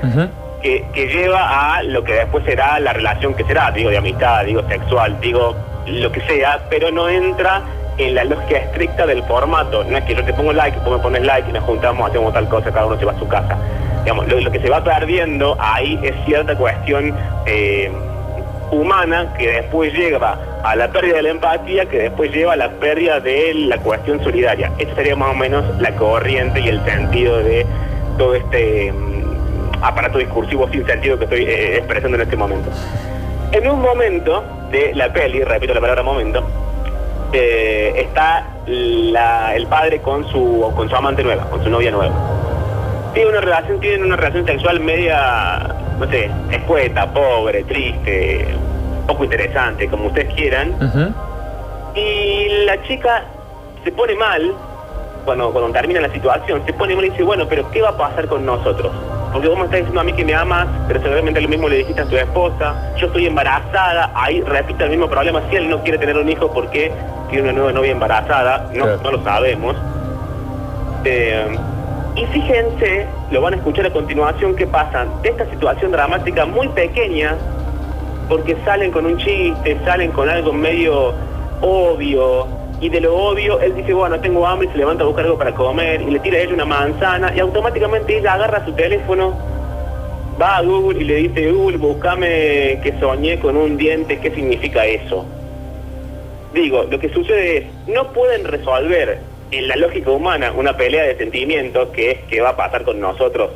que, 0.62 0.84
que 0.94 1.06
lleva 1.08 1.74
a 1.76 1.82
lo 1.82 2.02
que 2.04 2.12
después 2.14 2.44
será 2.44 2.78
la 2.80 2.92
relación 2.92 3.34
que 3.34 3.44
será, 3.44 3.70
digo, 3.70 3.90
de 3.90 3.98
amistad, 3.98 4.44
digo, 4.44 4.62
sexual, 4.68 5.18
digo, 5.20 5.54
lo 5.86 6.10
que 6.12 6.20
sea, 6.22 6.60
pero 6.70 6.90
no 6.90 7.08
entra 7.08 7.62
en 7.98 8.14
la 8.14 8.24
lógica 8.24 8.58
estricta 8.58 9.06
del 9.06 9.22
formato. 9.24 9.84
No 9.84 9.96
es 9.98 10.04
que 10.04 10.14
yo 10.14 10.24
te 10.24 10.32
pongo 10.32 10.52
like, 10.52 10.78
vos 10.80 10.96
me 10.96 11.02
pones 11.02 11.22
like 11.24 11.48
y 11.48 11.52
nos 11.52 11.64
juntamos, 11.64 12.08
hacemos 12.08 12.32
tal 12.32 12.48
cosa, 12.48 12.70
cada 12.70 12.86
uno 12.86 12.98
se 12.98 13.04
va 13.04 13.12
a 13.12 13.18
su 13.18 13.28
casa. 13.28 13.56
Digamos, 14.02 14.28
lo, 14.28 14.40
lo 14.40 14.50
que 14.50 14.60
se 14.60 14.70
va 14.70 14.82
perdiendo 14.82 15.56
ahí 15.58 15.98
es 16.02 16.14
cierta 16.24 16.56
cuestión 16.56 17.14
eh, 17.46 17.90
humana 18.70 19.34
que 19.38 19.48
después 19.48 19.92
lleva 19.92 20.38
a 20.62 20.76
la 20.76 20.88
pérdida 20.88 21.16
de 21.16 21.22
la 21.22 21.30
empatía, 21.30 21.86
que 21.86 21.98
después 21.98 22.30
lleva 22.32 22.54
a 22.54 22.56
la 22.56 22.70
pérdida 22.70 23.20
de 23.20 23.54
la 23.54 23.78
cuestión 23.78 24.22
solidaria. 24.22 24.70
Esa 24.78 24.94
sería 24.94 25.16
más 25.16 25.30
o 25.30 25.34
menos 25.34 25.64
la 25.80 25.92
corriente 25.92 26.60
y 26.60 26.68
el 26.68 26.84
sentido 26.84 27.38
de 27.38 27.66
todo 28.18 28.34
este 28.34 28.92
mm, 28.92 29.82
aparato 29.82 30.18
discursivo 30.18 30.68
sin 30.70 30.86
sentido 30.86 31.18
que 31.18 31.24
estoy 31.24 31.44
eh, 31.44 31.76
expresando 31.78 32.16
en 32.16 32.22
este 32.22 32.36
momento. 32.36 32.70
En 33.52 33.68
un 33.68 33.80
momento 33.80 34.44
de 34.70 34.94
la 34.94 35.12
peli, 35.12 35.42
repito 35.42 35.74
la 35.74 35.80
palabra 35.80 36.02
momento, 36.02 36.46
eh, 37.32 37.92
está 37.96 38.44
la- 38.66 39.54
el 39.54 39.66
padre 39.66 40.00
con 40.00 40.26
su 40.30 40.72
con 40.76 40.88
su 40.88 40.96
amante 40.96 41.22
nueva, 41.22 41.44
con 41.50 41.62
su 41.62 41.70
novia 41.70 41.90
nueva. 41.90 42.14
Tienen 43.14 43.32
una 43.32 43.40
relación, 43.40 43.80
tienen 43.80 44.04
una 44.04 44.16
relación 44.16 44.46
sexual 44.46 44.80
media, 44.80 45.74
no 45.98 46.08
sé, 46.10 46.30
escueta, 46.50 47.06
pobre, 47.12 47.64
triste, 47.64 48.46
poco 49.06 49.24
interesante, 49.24 49.88
como 49.88 50.06
ustedes 50.06 50.32
quieran. 50.34 50.74
Y 51.94 52.64
la 52.66 52.80
chica 52.84 53.24
se 53.82 53.90
pone 53.92 54.14
mal 54.14 54.52
cuando, 55.24 55.50
cuando 55.52 55.72
termina 55.72 56.00
la 56.00 56.10
situación, 56.12 56.62
se 56.64 56.72
pone 56.72 56.94
mal 56.94 57.04
y 57.04 57.10
dice, 57.10 57.22
bueno, 57.24 57.46
pero 57.48 57.68
¿qué 57.72 57.82
va 57.82 57.90
a 57.90 57.96
pasar 57.96 58.26
con 58.28 58.46
nosotros? 58.46 58.92
Porque 59.32 59.48
vos 59.48 59.58
me 59.58 59.64
estás 59.64 59.78
diciendo 59.80 60.00
a 60.00 60.04
mí 60.04 60.12
que 60.12 60.24
me 60.24 60.34
amas, 60.34 60.66
pero 60.88 61.00
seguramente 61.02 61.40
lo 61.40 61.48
mismo 61.48 61.68
le 61.68 61.76
dijiste 61.78 62.02
a 62.02 62.04
tu 62.04 62.16
esposa, 62.16 62.92
yo 62.96 63.06
estoy 63.08 63.26
embarazada, 63.26 64.10
ahí 64.14 64.40
repite 64.42 64.84
el 64.84 64.90
mismo 64.90 65.08
problema, 65.08 65.42
si 65.50 65.56
él 65.56 65.68
no 65.68 65.82
quiere 65.82 65.98
tener 65.98 66.16
un 66.16 66.28
hijo, 66.28 66.52
¿por 66.52 66.68
qué 66.70 66.92
tiene 67.30 67.44
una 67.44 67.52
nueva 67.52 67.72
novia 67.72 67.92
embarazada? 67.92 68.70
No, 68.74 68.84
Claro. 68.84 69.00
no 69.02 69.10
lo 69.12 69.24
sabemos. 69.24 69.76
Eh, 71.04 71.46
y 72.16 72.26
fíjense, 72.26 73.06
lo 73.30 73.40
van 73.40 73.54
a 73.54 73.56
escuchar 73.56 73.86
a 73.86 73.90
continuación, 73.90 74.54
qué 74.56 74.66
pasa 74.66 75.06
de 75.22 75.30
esta 75.30 75.48
situación 75.50 75.92
dramática 75.92 76.44
muy 76.44 76.68
pequeña, 76.68 77.36
porque 78.28 78.56
salen 78.64 78.90
con 78.90 79.06
un 79.06 79.16
chiste, 79.16 79.78
salen 79.84 80.12
con 80.12 80.28
algo 80.28 80.52
medio 80.52 81.14
obvio, 81.62 82.46
y 82.80 82.88
de 82.88 83.00
lo 83.00 83.14
obvio 83.16 83.60
él 83.60 83.74
dice, 83.76 83.92
bueno, 83.92 84.18
tengo 84.20 84.46
hambre, 84.46 84.68
y 84.68 84.72
se 84.72 84.78
levanta 84.78 85.04
a 85.04 85.06
buscar 85.06 85.24
algo 85.24 85.38
para 85.38 85.52
comer, 85.54 86.02
y 86.02 86.10
le 86.10 86.18
tira 86.20 86.38
a 86.38 86.40
ella 86.40 86.54
una 86.54 86.64
manzana, 86.64 87.32
y 87.34 87.40
automáticamente 87.40 88.18
ella 88.18 88.34
agarra 88.34 88.64
su 88.64 88.72
teléfono, 88.72 89.34
va 90.40 90.56
a 90.56 90.62
Google 90.62 91.00
y 91.00 91.04
le 91.04 91.14
dice, 91.16 91.52
Google, 91.52 91.76
búscame 91.78 92.80
que 92.82 92.94
soñé 93.00 93.38
con 93.38 93.56
un 93.56 93.76
diente, 93.76 94.18
¿qué 94.18 94.30
significa 94.30 94.84
eso? 94.86 95.24
Digo, 96.52 96.84
lo 96.90 96.98
que 96.98 97.08
sucede 97.10 97.58
es, 97.58 97.64
no 97.86 98.12
pueden 98.12 98.44
resolver 98.44 99.18
en 99.50 99.68
la 99.68 99.76
lógica 99.76 100.10
humana 100.10 100.52
una 100.52 100.76
pelea 100.76 101.04
de 101.04 101.16
sentimientos, 101.16 101.90
que 101.90 102.10
es 102.10 102.18
que 102.28 102.40
va 102.40 102.50
a 102.50 102.56
pasar 102.56 102.84
con 102.84 103.00
nosotros 103.00 103.50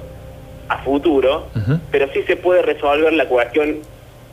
a 0.69 0.79
futuro, 0.79 1.47
pero 1.91 2.09
sí 2.13 2.23
se 2.27 2.37
puede 2.37 2.63
resolver 2.63 3.13
la 3.13 3.27
cuestión 3.27 3.79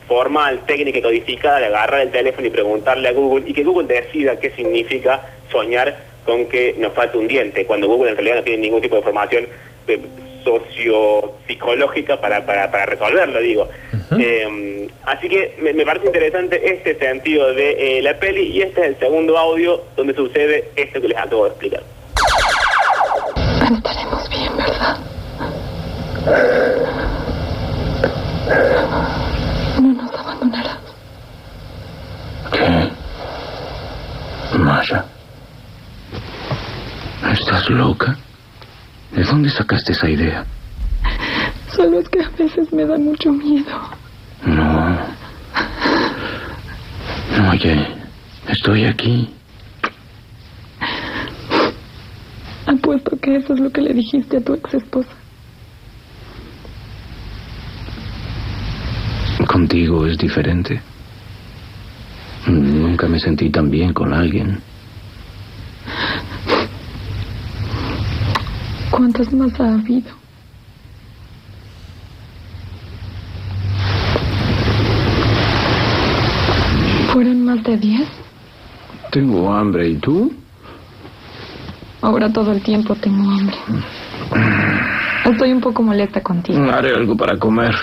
formal, 0.08 0.60
técnica 0.66 0.98
y 0.98 1.02
codificada 1.02 1.60
de 1.60 1.66
agarrar 1.66 2.00
el 2.02 2.10
teléfono 2.10 2.46
y 2.46 2.50
preguntarle 2.50 3.08
a 3.08 3.12
Google 3.12 3.44
y 3.48 3.52
que 3.52 3.64
Google 3.64 3.86
decida 3.86 4.38
qué 4.38 4.50
significa 4.50 5.22
soñar 5.50 5.96
con 6.24 6.46
que 6.46 6.74
nos 6.78 6.92
falta 6.92 7.18
un 7.18 7.28
diente, 7.28 7.66
cuando 7.66 7.88
Google 7.88 8.10
en 8.10 8.16
realidad 8.16 8.36
no 8.36 8.42
tiene 8.42 8.62
ningún 8.62 8.80
tipo 8.80 8.94
de 8.94 9.00
información 9.00 9.46
eh, 9.88 10.00
sociopsicológica 10.44 12.20
para, 12.20 12.44
para, 12.44 12.70
para 12.70 12.86
resolverlo, 12.86 13.40
digo. 13.40 13.68
Eh, 14.18 14.88
así 15.04 15.28
que 15.28 15.56
me, 15.60 15.72
me 15.72 15.84
parece 15.84 16.06
interesante 16.06 16.60
este 16.72 16.98
sentido 16.98 17.54
de 17.54 17.98
eh, 17.98 18.02
la 18.02 18.18
peli 18.18 18.42
y 18.48 18.62
este 18.62 18.80
es 18.82 18.86
el 18.88 18.98
segundo 18.98 19.38
audio 19.38 19.82
donde 19.96 20.14
sucede 20.14 20.70
esto 20.76 21.00
que 21.00 21.08
les 21.08 21.18
acabo 21.18 21.44
de 21.44 21.50
explicar. 21.50 21.82
Pero 23.60 23.76
estaremos 23.76 24.28
bien, 24.28 24.56
¿verdad? 24.56 24.98
No 29.80 29.92
nos 29.94 30.14
abandonarás. 30.14 30.78
¿Qué? 32.52 32.90
Masha. 34.58 35.04
¿Estás 37.32 37.70
loca? 37.70 38.16
¿De 39.14 39.24
dónde 39.24 39.50
sacaste 39.50 39.92
esa 39.92 40.08
idea? 40.08 40.44
Solo 41.74 42.00
es 42.00 42.08
que 42.08 42.20
a 42.20 42.28
veces 42.30 42.72
me 42.72 42.84
da 42.84 42.96
mucho 42.98 43.32
miedo. 43.32 43.80
No. 44.44 44.98
No, 47.36 47.50
oye, 47.50 47.86
estoy 48.48 48.84
aquí. 48.84 49.34
Apuesto 52.66 53.16
que 53.18 53.36
eso 53.36 53.54
es 53.54 53.60
lo 53.60 53.70
que 53.70 53.82
le 53.82 53.92
dijiste 53.92 54.38
a 54.38 54.40
tu 54.40 54.54
ex 54.54 54.74
esposa. 54.74 55.10
Contigo 59.46 60.06
es 60.06 60.16
diferente. 60.16 60.80
Nunca 62.46 63.06
me 63.08 63.18
sentí 63.18 63.50
tan 63.50 63.70
bien 63.70 63.92
con 63.92 64.12
alguien. 64.14 64.60
¿Cuántas 68.92 69.32
más 69.32 69.58
ha 69.58 69.72
habido? 69.72 70.10
¿Fueron 77.10 77.44
más 77.46 77.64
de 77.64 77.76
diez? 77.78 78.08
Tengo 79.10 79.50
hambre, 79.52 79.88
¿y 79.88 79.96
tú? 79.96 80.30
Ahora 82.02 82.30
todo 82.30 82.52
el 82.52 82.62
tiempo 82.62 82.94
tengo 82.94 83.30
hambre. 83.30 83.56
Estoy 85.24 85.52
un 85.52 85.60
poco 85.62 85.82
molesta 85.82 86.20
contigo. 86.22 86.62
Haré 86.70 86.94
algo 86.94 87.16
para 87.16 87.38
comer. 87.38 87.74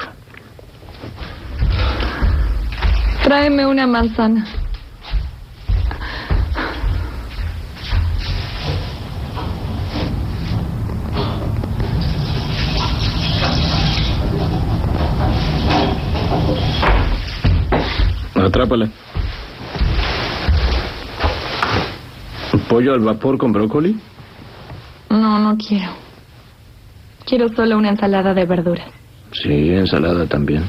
Tráeme 3.23 3.65
una 3.65 3.87
manzana. 3.87 4.45
Atrápala. 18.59 18.89
¿Pollo 22.67 22.93
al 22.93 22.99
vapor 22.99 23.37
con 23.37 23.53
brócoli? 23.53 23.97
No, 25.09 25.39
no 25.39 25.55
quiero. 25.57 25.91
Quiero 27.25 27.47
solo 27.55 27.77
una 27.77 27.91
ensalada 27.91 28.33
de 28.33 28.45
verduras. 28.45 28.91
Sí, 29.31 29.69
ensalada 29.69 30.25
también. 30.25 30.65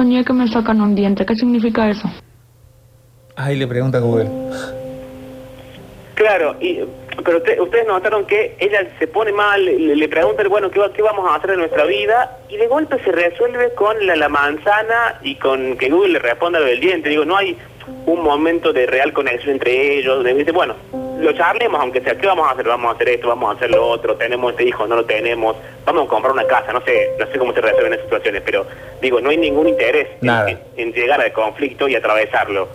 Soñé 0.00 0.24
que 0.24 0.32
me 0.32 0.48
sacan 0.48 0.80
un 0.80 0.94
diente. 0.94 1.26
¿Qué 1.26 1.34
significa 1.34 1.86
eso? 1.90 2.08
Ahí 3.36 3.54
le 3.54 3.66
pregunta 3.66 3.98
a 3.98 4.00
Google. 4.00 4.30
Claro, 6.14 6.56
y 6.58 6.80
pero 7.22 7.36
usted- 7.36 7.60
ustedes 7.60 7.86
notaron 7.86 8.24
que 8.26 8.56
ella 8.60 8.80
se 8.98 9.06
pone 9.08 9.30
mal, 9.30 9.62
le, 9.62 9.94
le 9.94 10.08
preguntan, 10.08 10.48
bueno, 10.48 10.70
¿qué, 10.70 10.80
¿qué 10.96 11.02
vamos 11.02 11.30
a 11.30 11.34
hacer 11.34 11.50
en 11.50 11.58
nuestra 11.58 11.84
vida? 11.84 12.38
Y 12.48 12.56
de 12.56 12.66
golpe 12.66 12.96
se 13.04 13.12
resuelve 13.12 13.74
con 13.74 13.94
la, 14.06 14.16
la 14.16 14.30
manzana 14.30 15.18
y 15.22 15.34
con 15.34 15.76
que 15.76 15.90
Google 15.90 16.14
le 16.14 16.18
responda 16.20 16.60
lo 16.60 16.64
del 16.64 16.80
diente. 16.80 17.10
Digo, 17.10 17.26
no 17.26 17.36
hay 17.36 17.58
un 18.06 18.22
momento 18.22 18.72
de 18.72 18.86
real 18.86 19.12
conexión 19.12 19.52
entre 19.52 19.98
ellos, 19.98 20.16
donde 20.16 20.34
dice, 20.34 20.52
bueno, 20.52 20.74
lo 21.20 21.32
charlemos, 21.32 21.80
aunque 21.80 22.00
sea, 22.00 22.16
¿qué 22.16 22.26
vamos 22.26 22.48
a 22.48 22.52
hacer? 22.52 22.66
Vamos 22.66 22.92
a 22.92 22.94
hacer 22.94 23.08
esto, 23.10 23.28
vamos 23.28 23.52
a 23.52 23.56
hacer 23.56 23.70
lo 23.70 23.86
otro, 23.86 24.16
tenemos 24.16 24.52
este 24.52 24.64
hijo, 24.64 24.86
no 24.86 24.96
lo 24.96 25.04
tenemos, 25.04 25.56
vamos 25.84 26.06
a 26.06 26.08
comprar 26.08 26.32
una 26.32 26.46
casa, 26.46 26.72
no 26.72 26.80
sé, 26.82 27.10
no 27.18 27.26
sé 27.26 27.38
cómo 27.38 27.52
se 27.52 27.60
resuelven 27.60 27.92
esas 27.92 28.04
situaciones, 28.06 28.42
pero 28.44 28.66
digo, 29.02 29.20
no 29.20 29.30
hay 29.30 29.36
ningún 29.36 29.68
interés 29.68 30.08
en- 30.48 30.58
en 30.76 30.92
llegar 30.92 31.20
al 31.20 31.32
conflicto 31.32 31.88
y 31.88 31.94
atravesarlo. 31.94 32.68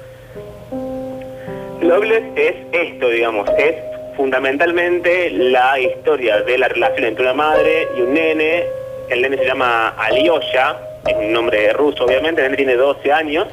Loveless 1.82 2.24
es 2.36 2.56
esto, 2.72 3.10
digamos, 3.10 3.50
es 3.58 3.76
fundamentalmente 4.16 5.30
la 5.32 5.80
historia 5.80 6.42
de 6.42 6.58
la 6.58 6.68
relación 6.68 7.06
entre 7.06 7.24
una 7.24 7.34
madre 7.34 7.88
y 7.98 8.02
un 8.02 8.14
nene. 8.14 8.64
El 9.10 9.22
nene 9.22 9.38
se 9.38 9.46
llama 9.46 9.90
Alyosha, 9.98 10.78
es 11.08 11.16
un 11.16 11.32
nombre 11.34 11.72
ruso 11.74 12.06
obviamente, 12.06 12.42
el 12.42 12.48
nene 12.52 12.58
tiene 12.58 12.76
12 12.76 13.12
años, 13.12 13.48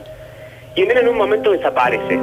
y 0.74 0.82
el 0.82 0.88
nene 0.88 1.00
en 1.00 1.08
un 1.08 1.16
momento 1.16 1.52
desaparece. 1.52 2.18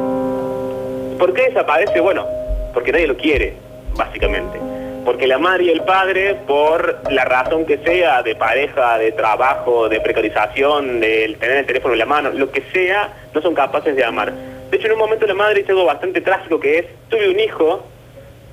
¿Por 1.18 1.34
qué 1.34 1.44
desaparece? 1.44 2.00
Bueno, 2.00 2.26
porque 2.74 2.92
nadie 2.92 3.08
lo 3.08 3.18
quiere, 3.18 3.54
básicamente. 3.96 4.60
Porque 5.06 5.28
la 5.28 5.38
madre 5.38 5.66
y 5.66 5.70
el 5.70 5.82
padre, 5.82 6.36
por 6.48 7.02
la 7.12 7.26
razón 7.26 7.66
que 7.66 7.78
sea, 7.80 8.22
de 8.22 8.36
pareja, 8.36 8.98
de 8.98 9.12
trabajo, 9.12 9.90
de 9.90 10.02
precarización, 10.02 11.00
de 11.00 11.36
tener 11.40 11.58
el 11.58 11.66
teléfono 11.66 11.94
en 11.94 12.00
la 12.00 12.06
mano, 12.06 12.30
lo 12.32 12.52
que 12.52 12.62
sea, 12.74 13.14
no 13.34 13.42
son 13.42 13.54
capaces 13.54 13.96
de 13.96 14.04
amar. 14.04 14.34
De 14.70 14.78
hecho, 14.78 14.88
en 14.88 14.94
un 14.94 15.00
momento 15.00 15.26
la 15.26 15.34
madre 15.34 15.60
dice 15.60 15.72
algo 15.72 15.86
bastante 15.86 16.22
trágico 16.22 16.60
que 16.60 16.80
es, 16.80 16.86
tuve 17.10 17.30
un 17.30 17.40
hijo, 17.40 17.84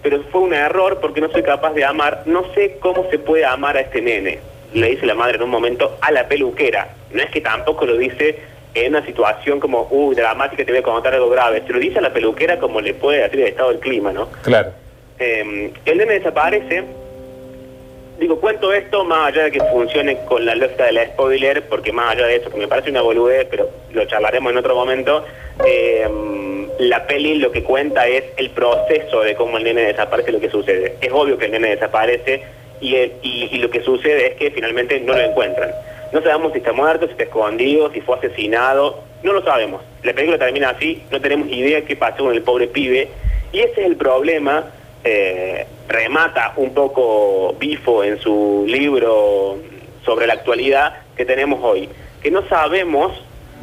pero 0.03 0.23
fue 0.31 0.41
un 0.43 0.55
error 0.55 0.99
porque 1.01 1.21
no 1.21 1.31
soy 1.31 1.43
capaz 1.43 1.73
de 1.73 1.85
amar, 1.85 2.23
no 2.27 2.45
sé 2.55 2.79
cómo 2.81 3.09
se 3.11 3.19
puede 3.19 3.45
amar 3.45 3.77
a 3.77 3.81
este 3.81 4.01
nene. 4.01 4.39
Le 4.73 4.91
dice 4.91 5.07
la 5.07 5.15
madre 5.15 5.37
en 5.37 5.43
un 5.43 5.51
momento 5.51 5.99
a 6.01 6.11
la 6.11 6.27
peluquera. 6.29 6.89
No 7.13 7.23
es 7.23 7.31
que 7.31 7.41
tampoco 7.41 7.87
lo 7.87 7.97
dice 7.97 8.56
en 8.85 8.95
una 8.95 9.05
situación 9.07 9.59
como, 9.59 9.89
uy, 9.91 10.15
dramática, 10.15 10.65
te 10.65 10.71
voy 10.71 10.81
a 10.81 10.83
contar 10.83 11.15
algo 11.15 11.31
grave. 11.31 11.63
Se 11.67 11.73
lo 11.73 11.79
dice 11.79 11.99
a 11.99 12.03
la 12.03 12.13
peluquera 12.13 12.59
como 12.59 12.81
le 12.81 12.93
puede 12.95 13.23
decir 13.23 13.41
el 13.41 13.47
estado 13.49 13.71
del 13.71 13.81
clima, 13.81 14.13
¿no? 14.13 14.29
Claro. 14.43 14.71
Eh, 15.19 15.73
el 15.87 15.99
nene 15.99 16.15
desaparece. 16.15 16.85
Digo, 18.19 18.39
cuento 18.41 18.73
esto 18.73 19.05
más 19.05 19.29
allá 19.29 19.45
de 19.45 19.51
que 19.53 19.61
funcione 19.61 20.19
con 20.27 20.45
la 20.45 20.55
lógica 20.55 20.85
del 20.87 21.07
spoiler, 21.09 21.63
porque 21.69 21.93
más 21.93 22.13
allá 22.13 22.27
de 22.27 22.37
eso, 22.37 22.51
que 22.51 22.57
me 22.59 22.69
parece 22.69 22.91
una 22.91 23.03
boludez, 23.03 23.47
pero 23.51 23.69
lo 23.93 24.05
charlaremos 24.07 24.53
en 24.53 24.59
otro 24.59 24.75
momento, 24.75 25.25
eh, 25.67 26.07
la 26.79 27.07
peli 27.07 27.37
lo 27.37 27.53
que 27.53 27.63
cuenta 27.63 28.07
es 28.07 28.25
el 28.39 28.51
proceso 28.51 29.21
de 29.23 29.35
cómo 29.35 29.57
el 29.59 29.65
nene 29.65 29.83
desaparece 29.83 30.31
y 30.31 30.33
lo 30.35 30.41
que 30.41 30.51
sucede. 30.51 30.97
Es 31.01 31.11
obvio 31.13 31.37
que 31.39 31.47
el 31.47 31.53
nene 31.53 31.71
desaparece 31.71 32.43
y, 32.81 32.95
el- 32.97 33.13
y, 33.23 33.49
y 33.53 33.59
lo 33.59 33.71
que 33.71 33.81
sucede 33.83 34.29
es 34.29 34.35
que 34.37 34.51
finalmente 34.51 34.99
no 35.01 35.13
lo 35.15 35.21
encuentran. 35.21 35.71
No 36.13 36.23
sabemos 36.23 36.53
si 36.53 36.59
está 36.59 36.73
muerto, 36.73 37.07
si 37.07 37.13
está 37.13 37.25
escondido, 37.25 37.91
si 37.93 38.01
fue 38.01 38.17
asesinado, 38.17 39.01
no 39.23 39.33
lo 39.33 39.43
sabemos. 39.43 39.83
La 40.03 40.13
película 40.13 40.39
termina 40.39 40.71
así, 40.71 41.03
no 41.11 41.21
tenemos 41.21 41.49
idea 41.49 41.85
qué 41.85 41.97
pasó 41.97 42.25
con 42.25 42.33
el 42.35 42.43
pobre 42.43 42.69
pibe. 42.69 43.09
Y 43.53 43.61
ese 43.61 43.81
es 43.81 43.87
el 43.87 43.97
problema 43.97 44.67
eh, 45.05 45.67
remata 45.89 46.53
un 46.57 46.75
poco 46.75 47.55
Bifo 47.59 48.03
en 48.05 48.19
su 48.21 48.65
libro 48.67 49.57
sobre 50.05 50.27
la 50.27 50.35
actualidad 50.35 50.99
que 51.17 51.25
tenemos 51.25 51.61
hoy, 51.63 51.89
que 52.23 52.31
no 52.31 52.47
sabemos 52.49 53.13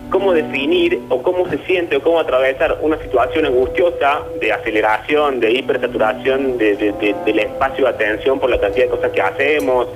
cómo 0.10 0.34
definir 0.34 1.00
o 1.10 1.22
cómo 1.24 1.48
se 1.50 1.58
siente 1.60 1.96
o 1.98 2.02
cómo 2.02 2.20
atravesar 2.20 2.78
una 2.82 2.98
situación 2.98 3.46
angustiosa 3.46 4.22
de 4.40 4.52
aceleración, 4.52 5.40
de 5.40 5.52
hipersaturación 5.52 6.58
de- 6.58 6.76
de- 6.76 6.92
de- 6.94 7.16
del 7.26 7.40
espacio 7.40 7.86
de 7.86 7.90
atención 7.92 8.40
por 8.40 8.50
la 8.50 8.60
cantidad 8.60 8.86
de 8.86 8.92
cosas 8.92 9.12
que 9.12 9.22
hacemos, 9.22 9.88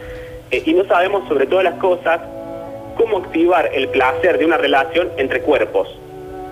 eh, 0.51 0.63
y 0.66 0.74
no 0.74 0.86
sabemos 0.86 1.27
sobre 1.27 1.46
todas 1.46 1.66
las 1.66 1.75
cosas 1.75 2.22
cómo 2.98 3.20
activar 3.20 3.70
el 3.74 3.88
placer 3.89 4.38
de 4.38 4.46
una 4.46 4.58
relación 4.58 5.10
entre 5.18 5.42
cuerpos. 5.42 5.88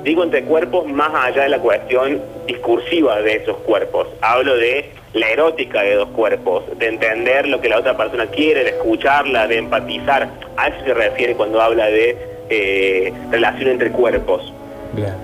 Digo 0.04 0.24
entre 0.24 0.44
cuerpos 0.44 0.86
más 0.86 1.12
allá 1.14 1.44
de 1.44 1.50
la 1.50 1.60
cuestión 1.60 2.22
discursiva 2.46 3.22
de 3.22 3.38
esos 3.38 3.58
cuerpos. 3.58 4.08
Hablo 4.22 4.56
de 4.56 4.92
la 5.14 5.30
erótica 5.30 5.82
de 5.82 5.96
dos 5.96 6.10
cuerpos, 6.10 6.64
de 6.78 6.88
entender 6.88 7.48
lo 7.48 7.60
que 7.60 7.70
la 7.70 7.80
otra 7.80 7.98
persona 7.98 8.28
quiere, 8.28 8.64
de 8.64 8.70
escucharla, 8.72 9.48
de 9.48 9.58
empatizar. 9.58 10.30
A 10.58 10.68
eso 10.68 10.78
se 10.86 10.94
refiere 10.94 11.36
cuando 11.36 11.62
habla 11.62 11.88
de 11.88 12.18
eh, 12.50 13.14
relación 13.32 13.70
entre 13.72 13.92
cuerpos. 13.92 14.54
Bien. 14.94 15.16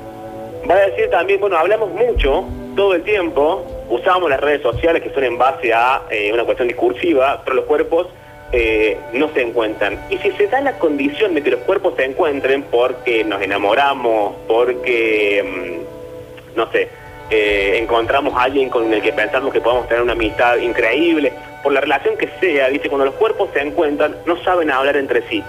Va 0.70 0.76
a 0.76 0.88
decir 0.88 1.10
también, 1.10 1.40
bueno, 1.40 1.58
hablamos 1.58 1.90
mucho, 1.92 2.46
todo 2.76 2.96
el 2.96 3.04
tiempo, 3.04 3.66
usamos 3.90 4.30
las 4.30 4.40
redes 4.40 4.62
sociales 4.62 5.04
que 5.04 5.10
son 5.12 5.24
en 5.24 5.38
base 5.38 5.74
a 5.74 6.04
eh, 6.10 6.32
una 6.34 6.44
cuestión 6.44 6.68
discursiva, 6.68 7.42
pero 7.44 7.58
los 7.58 7.66
cuerpos 7.66 8.08
eh, 8.52 8.98
no 9.14 9.30
se 9.34 9.42
encuentran. 9.42 10.00
Y 10.10 10.18
si 10.18 10.32
se 10.32 10.48
da 10.48 10.62
la 10.62 10.78
condición 10.78 11.34
de 11.34 11.44
que 11.44 11.52
los 11.52 11.62
cuerpos 11.62 11.96
se 11.96 12.06
encuentren 12.06 12.64
porque 12.64 13.24
nos 13.24 13.42
enamoramos, 13.42 14.36
porque, 14.48 15.44
mm, 15.44 16.58
no 16.58 16.72
sé, 16.72 16.90
eh, 17.30 17.80
encontramos 17.82 18.34
a 18.36 18.44
alguien 18.44 18.70
con 18.70 18.94
el 18.94 19.02
que 19.02 19.14
pensamos 19.14 19.54
que 19.54 19.62
podemos 19.62 19.88
tener 19.88 20.04
una 20.04 20.14
amistad 20.14 20.58
increíble, 20.58 21.32
por 21.64 21.72
la 21.72 21.82
relación 21.82 22.18
que 22.18 22.28
sea, 22.40 22.70
dice, 22.70 22.90
cuando 22.90 23.06
los 23.06 23.16
cuerpos 23.16 23.50
se 23.54 23.62
encuentran, 23.62 24.16
no 24.26 24.36
saben 24.44 24.72
hablar 24.72 24.98
entre 24.98 25.22
sí 25.30 25.44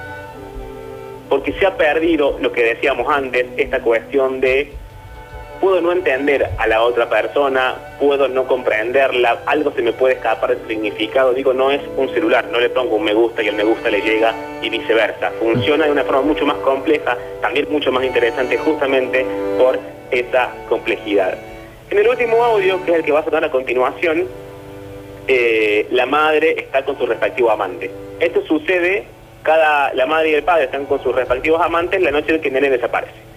porque 1.32 1.54
se 1.54 1.64
ha 1.64 1.78
perdido 1.78 2.36
lo 2.42 2.52
que 2.52 2.62
decíamos 2.62 3.10
antes, 3.10 3.46
esta 3.56 3.80
cuestión 3.80 4.42
de 4.42 4.70
puedo 5.62 5.80
no 5.80 5.92
entender 5.92 6.50
a 6.58 6.66
la 6.66 6.82
otra 6.82 7.08
persona, 7.08 7.76
puedo 8.00 8.26
no 8.26 8.48
comprenderla, 8.48 9.42
algo 9.46 9.70
se 9.70 9.80
me 9.80 9.92
puede 9.92 10.14
escapar 10.14 10.56
de 10.56 10.66
significado, 10.66 11.32
digo, 11.32 11.54
no 11.54 11.70
es 11.70 11.80
un 11.96 12.12
celular, 12.12 12.44
no 12.50 12.58
le 12.58 12.68
pongo 12.68 12.96
un 12.96 13.04
me 13.04 13.14
gusta 13.14 13.44
y 13.44 13.46
el 13.46 13.54
me 13.54 13.62
gusta 13.62 13.88
le 13.88 14.02
llega 14.02 14.34
y 14.60 14.68
viceversa, 14.68 15.30
funciona 15.38 15.84
de 15.84 15.92
una 15.92 16.02
forma 16.02 16.22
mucho 16.22 16.44
más 16.44 16.56
compleja, 16.56 17.16
también 17.40 17.70
mucho 17.70 17.92
más 17.92 18.02
interesante 18.02 18.58
justamente 18.58 19.24
por 19.56 19.78
esa 20.10 20.50
complejidad. 20.68 21.38
En 21.90 21.98
el 21.98 22.08
último 22.08 22.42
audio, 22.42 22.84
que 22.84 22.90
es 22.90 22.96
el 22.98 23.04
que 23.04 23.12
va 23.12 23.20
a 23.20 23.24
sonar 23.24 23.44
a 23.44 23.50
continuación, 23.52 24.26
eh, 25.28 25.86
la 25.92 26.06
madre 26.06 26.58
está 26.58 26.84
con 26.84 26.98
su 26.98 27.06
respectivo 27.06 27.52
amante. 27.52 27.88
Esto 28.18 28.44
sucede, 28.46 29.04
cada, 29.44 29.94
la 29.94 30.06
madre 30.06 30.30
y 30.30 30.34
el 30.34 30.42
padre 30.42 30.64
están 30.64 30.86
con 30.86 31.00
sus 31.04 31.14
respectivos 31.14 31.62
amantes 31.62 32.02
la 32.02 32.10
noche 32.10 32.34
en 32.34 32.40
que 32.40 32.50
nene 32.50 32.68
desaparece. 32.68 33.31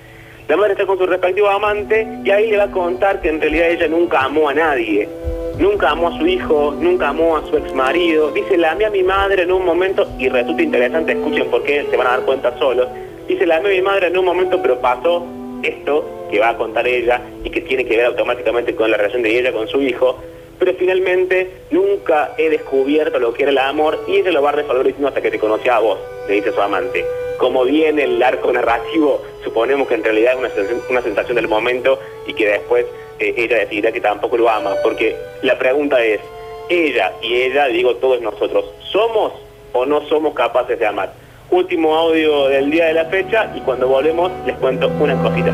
La 0.47 0.55
madre 0.55 0.73
está 0.73 0.85
con 0.85 0.99
su 0.99 1.07
respectivo 1.07 1.49
amante 1.49 2.07
y 2.23 2.29
ahí 2.29 2.51
le 2.51 2.57
va 2.57 2.65
a 2.65 2.71
contar 2.71 3.19
que 3.19 3.29
en 3.29 3.41
realidad 3.41 3.71
ella 3.71 3.87
nunca 3.87 4.21
amó 4.21 4.47
a 4.47 4.53
nadie. 4.53 5.09
Nunca 5.57 5.89
amó 5.89 6.09
a 6.09 6.17
su 6.19 6.27
hijo, 6.27 6.75
nunca 6.79 7.09
amó 7.09 7.37
a 7.37 7.45
su 7.47 7.57
ex 7.57 7.73
marido. 7.73 8.29
Dice, 8.29 8.55
la 8.55 8.73
amé 8.73 8.85
a 8.85 8.91
mi 8.91 9.01
madre 9.01 9.41
en 9.41 9.51
un 9.51 9.65
momento, 9.65 10.07
y 10.19 10.29
resulta 10.29 10.61
interesante, 10.61 11.13
escuchen 11.13 11.49
por 11.49 11.63
qué, 11.63 11.87
se 11.89 11.97
van 11.97 12.05
a 12.05 12.09
dar 12.11 12.21
cuenta 12.21 12.55
solos. 12.59 12.87
Dice, 13.27 13.47
la 13.47 13.57
amé 13.57 13.69
a 13.69 13.71
mi 13.71 13.81
madre 13.81 14.07
en 14.07 14.17
un 14.19 14.25
momento, 14.25 14.61
pero 14.61 14.79
pasó 14.79 15.25
esto 15.63 16.27
que 16.29 16.39
va 16.39 16.49
a 16.49 16.57
contar 16.57 16.87
ella 16.87 17.21
y 17.43 17.49
que 17.49 17.61
tiene 17.61 17.83
que 17.83 17.97
ver 17.97 18.05
automáticamente 18.05 18.75
con 18.75 18.91
la 18.91 18.97
relación 18.97 19.23
de 19.23 19.39
ella 19.39 19.51
con 19.51 19.67
su 19.67 19.81
hijo. 19.81 20.19
Pero 20.59 20.73
finalmente 20.75 21.49
nunca 21.71 22.35
he 22.37 22.49
descubierto 22.49 23.17
lo 23.17 23.33
que 23.33 23.43
era 23.43 23.51
el 23.51 23.57
amor 23.57 23.99
y 24.07 24.17
ella 24.17 24.31
lo 24.31 24.43
va 24.43 24.49
a 24.49 24.53
resolver 24.53 24.85
diciendo 24.85 25.07
hasta 25.07 25.21
que 25.21 25.31
te 25.31 25.39
conocí 25.39 25.69
a 25.69 25.79
vos, 25.79 25.97
le 26.27 26.35
dice 26.35 26.51
su 26.51 26.61
amante. 26.61 27.03
Como 27.37 27.63
viene 27.63 28.03
el 28.03 28.23
arco 28.23 28.51
narrativo, 28.51 29.21
suponemos 29.43 29.87
que 29.87 29.95
en 29.95 30.03
realidad 30.03 30.33
es 30.33 30.39
una 30.39 30.49
sensación, 30.49 30.81
una 30.89 31.01
sensación 31.01 31.35
del 31.35 31.47
momento 31.47 31.99
y 32.25 32.33
que 32.33 32.47
después 32.47 32.85
eh, 33.19 33.33
ella 33.37 33.57
decidirá 33.57 33.91
que 33.91 34.01
tampoco 34.01 34.37
lo 34.37 34.49
ama. 34.49 34.71
Porque 34.83 35.15
la 35.41 35.57
pregunta 35.57 36.03
es, 36.03 36.21
ella 36.69 37.11
y 37.21 37.35
ella, 37.35 37.67
digo 37.67 37.95
todos 37.95 38.21
nosotros, 38.21 38.65
¿somos 38.91 39.33
o 39.73 39.85
no 39.85 40.01
somos 40.07 40.33
capaces 40.33 40.79
de 40.79 40.85
amar? 40.85 41.11
Último 41.51 41.95
audio 41.95 42.47
del 42.47 42.71
día 42.71 42.85
de 42.85 42.93
la 42.93 43.05
fecha 43.05 43.51
y 43.55 43.59
cuando 43.59 43.87
volvemos 43.87 44.31
les 44.45 44.57
cuento 44.57 44.87
una 44.99 45.15
cosita. 45.21 45.51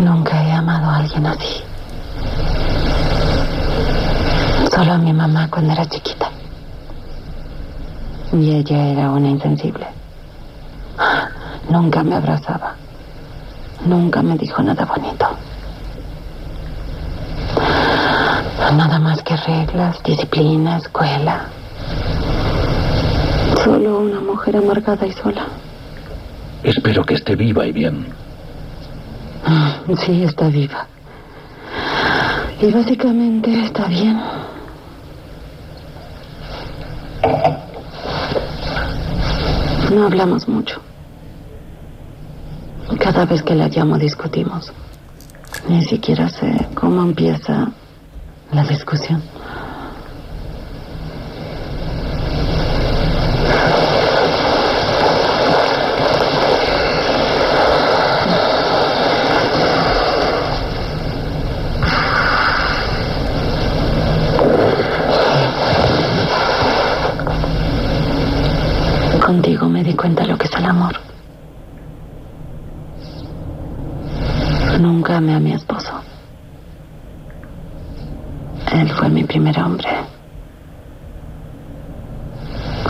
Nunca 0.00 0.42
he 0.42 0.52
amado 0.52 0.90
a 0.90 0.96
alguien 0.98 1.26
así. 1.26 1.62
Solo 4.70 4.92
a 4.92 4.98
mi 4.98 5.12
mamá 5.12 5.48
cuando 5.50 5.72
era 5.72 5.86
chiquita. 5.86 6.30
Y 8.36 8.50
ella 8.50 8.88
era 8.88 9.10
una 9.12 9.30
insensible. 9.30 9.86
Nunca 11.70 12.02
me 12.02 12.16
abrazaba. 12.16 12.74
Nunca 13.86 14.20
me 14.20 14.36
dijo 14.36 14.62
nada 14.62 14.84
bonito. 14.84 15.26
Nada 18.76 18.98
más 18.98 19.22
que 19.22 19.36
reglas, 19.36 20.02
disciplina, 20.02 20.76
escuela. 20.76 21.46
Solo 23.64 24.00
una 24.00 24.20
mujer 24.20 24.58
amargada 24.58 25.06
y 25.06 25.12
sola. 25.12 25.46
Espero 26.62 27.04
que 27.04 27.14
esté 27.14 27.36
viva 27.36 27.64
y 27.64 27.72
bien. 27.72 28.06
Sí, 30.04 30.24
está 30.24 30.48
viva. 30.48 30.86
Y 32.60 32.70
básicamente 32.70 33.64
está 33.64 33.86
bien. 33.86 34.20
No 39.94 40.06
hablamos 40.06 40.48
mucho. 40.48 40.80
Cada 42.98 43.24
vez 43.24 43.42
que 43.42 43.54
la 43.54 43.68
llamo 43.68 43.98
discutimos. 43.98 44.72
Ni 45.68 45.84
siquiera 45.84 46.28
sé 46.28 46.68
cómo 46.74 47.02
empieza 47.02 47.70
la 48.52 48.64
discusión. 48.64 49.22
Contigo 69.24 69.68
me 69.68 69.82
di 69.82 69.92
cuenta 69.94 70.22
de 70.22 70.28
lo 70.28 70.38
que 70.38 70.46
es 70.46 70.52
el 70.54 70.64
amor. 70.64 70.94
Nunca 74.80 75.16
amé 75.16 75.34
a 75.34 75.40
mi 75.40 75.52
esposo. 75.52 75.92
Él 78.72 78.88
fue 78.92 79.08
mi 79.08 79.24
primer 79.24 79.58
hombre. 79.58 79.88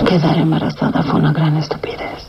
Quedar 0.06 0.37
embarazada 0.37 1.02
fue 1.02 1.20
una 1.20 1.32
gran 1.32 1.56
estupidez. 1.56 2.28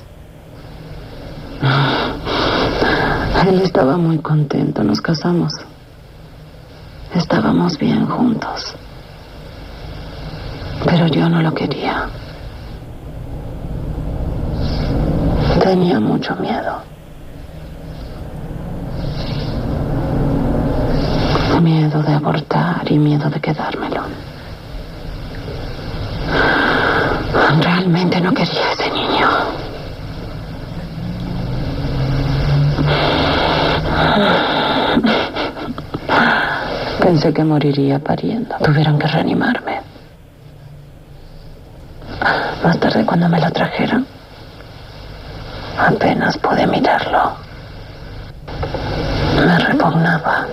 Él 3.47 3.61
estaba 3.61 3.97
muy 3.97 4.19
contento, 4.19 4.83
Estábamos 7.13 7.77
bien 7.77 8.07
juntos. 8.07 8.73
Pero 10.83 11.07
yo 11.07 11.29
no 11.29 11.41
lo 11.41 11.53
quería. 11.53 12.07
Tenía 15.61 15.99
mucho 15.99 16.35
miedo. 16.37 16.81
Miedo 21.61 22.01
de 22.01 22.13
abortar 22.13 22.91
y 22.91 22.97
miedo 22.97 23.29
de 23.29 23.39
quedármelo. 23.39 24.03
Realmente 27.61 28.21
no 28.21 28.33
quería 28.33 28.71
ese 28.73 28.91
niño. 28.91 29.27
Pensé 37.07 37.33
que 37.33 37.41
moriría 37.41 37.99
pariendo. 37.99 38.53
Tuvieron 38.61 38.99
que 38.99 39.07
reanimarme. 39.07 39.79
Más 42.61 42.77
tarde, 42.81 43.05
cuando 43.05 43.29
me 43.29 43.39
lo 43.39 43.49
trajeron, 43.49 44.05
apenas 45.77 46.37
pude 46.39 46.67
mirarlo. 46.67 47.31
Me 49.37 49.57
repugnaba. 49.57 50.47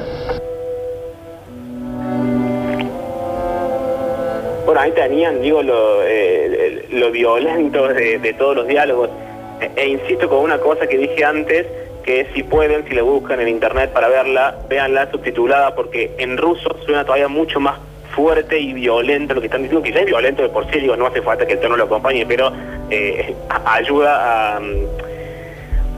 Bueno, 4.64 4.80
ahí 4.80 4.92
tenían, 4.92 5.42
digo, 5.42 5.60
lo, 5.60 6.04
eh, 6.04 6.86
lo 6.92 7.10
violento 7.10 7.88
de, 7.88 8.32
todos 8.38 8.54
los 8.58 8.68
diálogos. 8.68 9.10
E, 9.60 9.72
e 9.74 9.88
insisto 9.88 10.28
con 10.28 10.38
una 10.38 10.58
cosa 10.58 10.86
que 10.86 10.98
dije 10.98 11.24
antes, 11.24 11.66
que 12.04 12.28
si 12.34 12.42
pueden, 12.42 12.86
si 12.86 12.94
la 12.94 13.02
buscan 13.02 13.40
en 13.40 13.48
internet 13.48 13.92
para 13.92 14.08
verla, 14.08 14.56
véanla 14.68 15.10
subtitulada, 15.10 15.74
porque 15.74 16.14
en 16.18 16.36
ruso 16.36 16.76
suena 16.84 17.04
todavía 17.04 17.28
mucho 17.28 17.60
más 17.60 17.78
fuerte 18.14 18.58
y 18.58 18.72
violento 18.72 19.34
lo 19.34 19.40
que 19.40 19.46
están 19.46 19.62
diciendo, 19.62 19.82
que 19.82 19.92
ya 19.92 20.00
es 20.00 20.06
violento 20.06 20.42
de 20.42 20.48
por 20.50 20.70
sí, 20.70 20.78
digo, 20.78 20.96
no 20.96 21.06
hace 21.06 21.22
falta 21.22 21.46
que 21.46 21.54
el 21.54 21.60
tono 21.60 21.76
lo 21.76 21.84
acompañe, 21.84 22.24
pero 22.26 22.52
eh, 22.90 23.34
ayuda 23.64 24.56
a, 24.56 24.60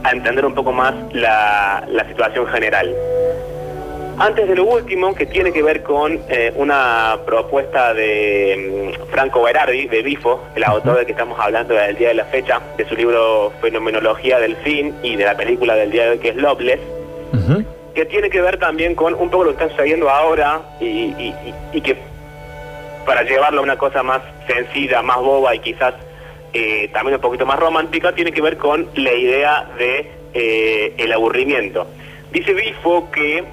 a 0.03 0.11
entender 0.11 0.45
un 0.45 0.55
poco 0.55 0.71
más 0.71 0.95
la 1.13 2.05
situación 2.09 2.47
general. 2.47 2.95
Antes 4.19 4.47
de 4.47 4.55
lo 4.55 4.63
último, 4.65 5.13
que 5.13 5.27
tiene 5.27 5.51
que 5.53 5.61
ver 5.61 5.83
con 5.83 6.19
eh, 6.29 6.51
una 6.55 7.19
propuesta 7.25 7.93
de 7.93 8.93
mm, 8.97 9.11
Franco 9.11 9.43
Berardi, 9.43 9.87
de 9.87 10.01
Bifo, 10.01 10.43
el 10.55 10.63
autor 10.63 10.95
del 10.97 11.05
que 11.05 11.11
estamos 11.11 11.39
hablando 11.39 11.75
del 11.75 11.95
día 11.97 12.07
de 12.09 12.13
la 12.15 12.25
fecha, 12.25 12.59
de 12.77 12.85
su 12.89 12.95
libro 12.95 13.53
Fenomenología 13.61 14.39
del 14.39 14.55
Fin 14.57 14.95
y 15.03 15.15
de 15.17 15.23
la 15.25 15.37
película 15.37 15.75
del 15.75 15.91
día 15.91 16.05
de 16.05 16.09
hoy 16.11 16.17
que 16.19 16.29
es 16.29 16.35
Loveless, 16.35 16.79
que 17.93 18.05
tiene 18.05 18.29
que 18.31 18.41
ver 18.41 18.57
también 18.57 18.95
con 18.95 19.13
un 19.13 19.29
poco 19.29 19.43
lo 19.43 19.55
que 19.55 19.63
está 19.63 19.69
sucediendo 19.75 20.09
ahora 20.09 20.61
y, 20.79 20.85
y- 20.85 21.35
y- 21.73 21.77
y 21.77 21.81
que 21.81 21.95
para 23.05 23.21
llevarlo 23.23 23.59
a 23.59 23.63
una 23.63 23.77
cosa 23.77 24.01
más 24.03 24.21
sencilla, 24.47 25.01
más 25.03 25.17
boba 25.17 25.53
y 25.55 25.59
quizás 25.59 25.93
eh, 26.53 26.89
también 26.91 27.15
un 27.15 27.21
poquito 27.21 27.45
más 27.45 27.59
romántica, 27.59 28.13
tiene 28.13 28.31
que 28.31 28.41
ver 28.41 28.57
con 28.57 28.87
la 28.95 29.13
idea 29.13 29.67
de 29.77 30.11
eh, 30.33 30.93
el 30.97 31.11
aburrimiento. 31.13 31.85
Dice 32.31 32.53
Bifo 32.53 33.09
que 33.11 33.43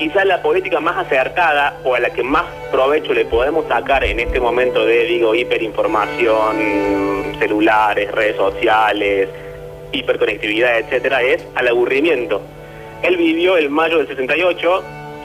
quizás 0.00 0.24
la 0.24 0.40
política 0.40 0.80
más 0.80 0.96
acertada 0.96 1.78
o 1.84 1.94
a 1.94 2.00
la 2.00 2.08
que 2.08 2.22
más 2.22 2.44
provecho 2.72 3.12
le 3.12 3.26
podemos 3.26 3.68
sacar 3.68 4.02
en 4.02 4.18
este 4.18 4.40
momento 4.40 4.86
de, 4.86 5.04
digo, 5.04 5.34
hiperinformación, 5.34 7.36
celulares, 7.38 8.10
redes 8.10 8.36
sociales, 8.36 9.28
hiperconectividad, 9.92 10.78
etcétera, 10.78 11.20
es 11.20 11.46
al 11.54 11.68
aburrimiento. 11.68 12.40
Él 13.02 13.18
vivió 13.18 13.58
el 13.58 13.68
mayo 13.68 13.98
del 13.98 14.08
68, 14.08 14.82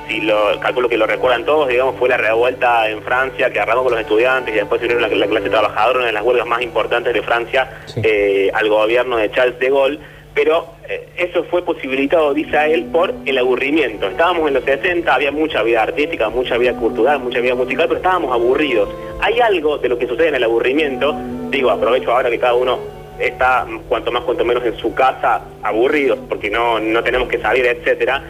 si 0.09 0.19
lo 0.19 0.59
calculo 0.59 0.89
que 0.89 0.97
lo 0.97 1.07
recuerdan 1.07 1.45
todos, 1.45 1.69
digamos, 1.69 1.95
fue 1.97 2.09
la 2.09 2.17
revuelta 2.17 2.89
en 2.89 3.01
Francia 3.01 3.49
que 3.51 3.61
arrancó 3.61 3.83
con 3.83 3.93
los 3.93 4.01
estudiantes 4.01 4.53
y 4.53 4.57
después 4.57 4.81
se 4.81 4.87
unieron 4.87 5.09
la, 5.09 5.15
la 5.15 5.27
clase 5.27 5.49
trabajadora, 5.49 5.99
una 5.99 6.07
de 6.07 6.13
las 6.13 6.23
huelgas 6.23 6.47
más 6.47 6.61
importantes 6.61 7.13
de 7.13 7.21
Francia, 7.21 7.69
eh, 8.03 8.51
al 8.53 8.67
gobierno 8.67 9.15
de 9.15 9.31
Charles 9.31 9.57
de 9.57 9.69
Gaulle, 9.69 9.99
pero 10.35 10.67
eh, 10.89 11.07
eso 11.17 11.45
fue 11.45 11.63
posibilitado, 11.63 12.33
dice 12.33 12.57
a 12.57 12.67
él, 12.67 12.83
por 12.91 13.13
el 13.25 13.37
aburrimiento. 13.37 14.07
Estábamos 14.07 14.49
en 14.49 14.55
los 14.55 14.65
60, 14.65 15.15
había 15.15 15.31
mucha 15.31 15.63
vida 15.63 15.81
artística, 15.81 16.29
mucha 16.29 16.57
vida 16.57 16.73
cultural, 16.73 17.19
mucha 17.21 17.39
vida 17.39 17.55
musical, 17.55 17.85
pero 17.87 17.97
estábamos 17.97 18.33
aburridos. 18.33 18.89
Hay 19.21 19.39
algo 19.39 19.77
de 19.77 19.87
lo 19.87 19.97
que 19.97 20.05
sucede 20.05 20.27
en 20.27 20.35
el 20.35 20.43
aburrimiento, 20.43 21.15
digo, 21.49 21.71
aprovecho 21.71 22.11
ahora 22.11 22.29
que 22.29 22.37
cada 22.37 22.53
uno 22.53 22.77
está 23.17 23.65
cuanto 23.87 24.11
más 24.11 24.23
cuanto 24.23 24.43
menos 24.43 24.65
en 24.65 24.75
su 24.77 24.93
casa 24.93 25.41
aburridos 25.63 26.19
porque 26.27 26.49
no, 26.49 26.81
no 26.81 27.01
tenemos 27.01 27.29
que 27.29 27.39
salir, 27.39 27.65
etcétera. 27.65 28.21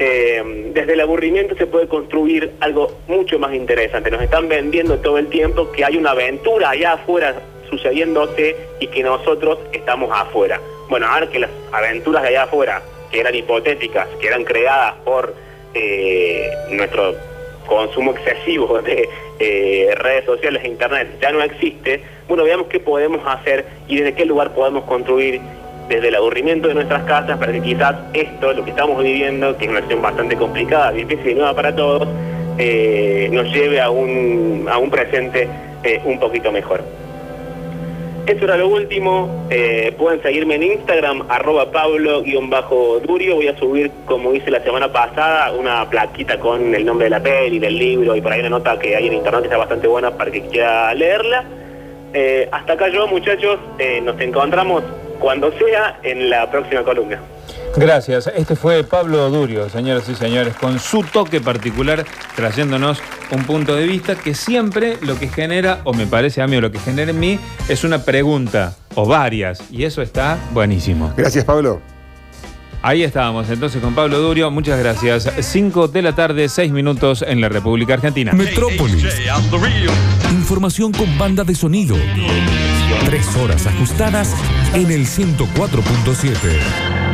Eh, 0.00 0.70
desde 0.74 0.92
el 0.92 1.00
aburrimiento 1.00 1.56
se 1.56 1.66
puede 1.66 1.88
construir 1.88 2.52
algo 2.60 2.92
mucho 3.08 3.38
más 3.38 3.54
interesante. 3.54 4.10
Nos 4.10 4.22
están 4.22 4.48
vendiendo 4.48 4.98
todo 4.98 5.16
el 5.16 5.28
tiempo 5.28 5.72
que 5.72 5.84
hay 5.84 5.96
una 5.96 6.10
aventura 6.10 6.70
allá 6.70 6.92
afuera 6.92 7.34
sucediéndose 7.70 8.54
y 8.80 8.86
que 8.88 9.02
nosotros 9.02 9.58
estamos 9.72 10.10
afuera. 10.12 10.60
Bueno, 10.88 11.06
ahora 11.06 11.28
que 11.28 11.38
las 11.38 11.50
aventuras 11.72 12.22
de 12.22 12.28
allá 12.28 12.44
afuera, 12.44 12.82
que 13.10 13.20
eran 13.20 13.34
hipotéticas, 13.34 14.08
que 14.20 14.26
eran 14.26 14.44
creadas 14.44 14.94
por 15.04 15.34
eh, 15.74 16.50
nuestro 16.70 17.14
consumo 17.66 18.12
excesivo 18.12 18.80
de 18.80 19.06
eh, 19.38 19.94
redes 19.96 20.24
sociales 20.24 20.62
e 20.64 20.68
internet 20.68 21.08
ya 21.20 21.30
no 21.30 21.42
existe, 21.42 22.02
bueno, 22.26 22.44
veamos 22.44 22.68
qué 22.68 22.80
podemos 22.80 23.20
hacer 23.26 23.66
y 23.86 23.96
desde 23.96 24.14
qué 24.14 24.24
lugar 24.24 24.54
podemos 24.54 24.84
construir 24.84 25.40
desde 25.88 26.08
el 26.08 26.14
aburrimiento 26.14 26.68
de 26.68 26.74
nuestras 26.74 27.02
casas 27.04 27.38
para 27.38 27.52
que 27.52 27.60
quizás 27.60 27.94
esto, 28.14 28.52
lo 28.54 28.64
que 28.64 28.70
estamos 28.70 29.02
viviendo, 29.02 29.56
que 29.58 29.64
es 29.66 29.70
una 29.70 29.80
situación 29.80 30.02
bastante 30.02 30.36
complicada, 30.36 30.92
difícil 30.92 31.32
y 31.32 31.34
nueva 31.34 31.54
para 31.54 31.74
todos, 31.76 32.08
eh, 32.56 33.28
nos 33.30 33.46
lleve 33.52 33.80
a 33.80 33.90
un, 33.90 34.88
presente 34.90 35.48
un 36.04 36.18
poquito 36.18 36.50
mejor. 36.50 36.82
Eso 38.28 38.44
era 38.44 38.58
lo 38.58 38.68
último. 38.68 39.46
Eh, 39.48 39.94
pueden 39.96 40.20
seguirme 40.20 40.56
en 40.56 40.62
Instagram, 40.64 41.24
arroba 41.30 41.70
Pablo-Durio. 41.70 43.36
Voy 43.36 43.48
a 43.48 43.56
subir, 43.56 43.90
como 44.04 44.34
hice 44.34 44.50
la 44.50 44.62
semana 44.62 44.92
pasada, 44.92 45.50
una 45.52 45.88
plaquita 45.88 46.38
con 46.38 46.74
el 46.74 46.84
nombre 46.84 47.06
de 47.06 47.10
la 47.10 47.22
peli, 47.22 47.58
del 47.58 47.78
libro 47.78 48.14
y 48.14 48.20
por 48.20 48.30
ahí 48.30 48.40
una 48.40 48.50
nota 48.50 48.78
que 48.78 48.94
hay 48.94 49.06
en 49.06 49.14
internet 49.14 49.40
que 49.40 49.46
está 49.46 49.56
bastante 49.56 49.88
buena 49.88 50.10
para 50.10 50.30
que 50.30 50.42
quiera 50.42 50.92
leerla. 50.92 51.46
Eh, 52.12 52.46
hasta 52.52 52.74
acá 52.74 52.88
yo, 52.88 53.06
muchachos. 53.06 53.58
Eh, 53.78 54.02
nos 54.02 54.20
encontramos 54.20 54.84
cuando 55.18 55.50
sea 55.52 55.98
en 56.02 56.28
la 56.28 56.50
próxima 56.50 56.82
columna. 56.82 57.22
Gracias. 57.78 58.28
Este 58.34 58.56
fue 58.56 58.82
Pablo 58.82 59.30
Durio, 59.30 59.70
señoras 59.70 60.08
y 60.08 60.16
señores, 60.16 60.56
con 60.56 60.80
su 60.80 61.04
toque 61.04 61.40
particular, 61.40 62.04
trayéndonos 62.34 62.98
un 63.30 63.44
punto 63.44 63.76
de 63.76 63.86
vista 63.86 64.16
que 64.16 64.34
siempre 64.34 64.98
lo 65.00 65.16
que 65.18 65.28
genera, 65.28 65.80
o 65.84 65.92
me 65.92 66.06
parece 66.06 66.42
a 66.42 66.48
mí, 66.48 66.56
o 66.56 66.60
lo 66.60 66.72
que 66.72 66.80
genera 66.80 67.12
en 67.12 67.20
mí, 67.20 67.38
es 67.68 67.84
una 67.84 68.04
pregunta, 68.04 68.74
o 68.94 69.06
varias, 69.06 69.62
y 69.70 69.84
eso 69.84 70.02
está 70.02 70.38
buenísimo. 70.52 71.12
Gracias, 71.16 71.44
Pablo. 71.44 71.80
Ahí 72.82 73.02
estábamos 73.02 73.48
entonces 73.50 73.82
con 73.82 73.94
Pablo 73.94 74.20
Durio, 74.20 74.50
muchas 74.50 74.78
gracias. 74.78 75.30
5 75.38 75.88
de 75.88 76.02
la 76.02 76.14
tarde, 76.14 76.48
6 76.48 76.72
minutos 76.72 77.24
en 77.26 77.40
la 77.40 77.48
República 77.48 77.94
Argentina. 77.94 78.32
Metrópolis. 78.32 79.04
Información 80.32 80.92
con 80.92 81.18
banda 81.18 81.44
de 81.44 81.54
sonido. 81.54 81.96
Tres 83.04 83.26
horas 83.36 83.66
ajustadas 83.66 84.34
en 84.74 84.90
el 84.90 85.06
104.7. 85.06 87.07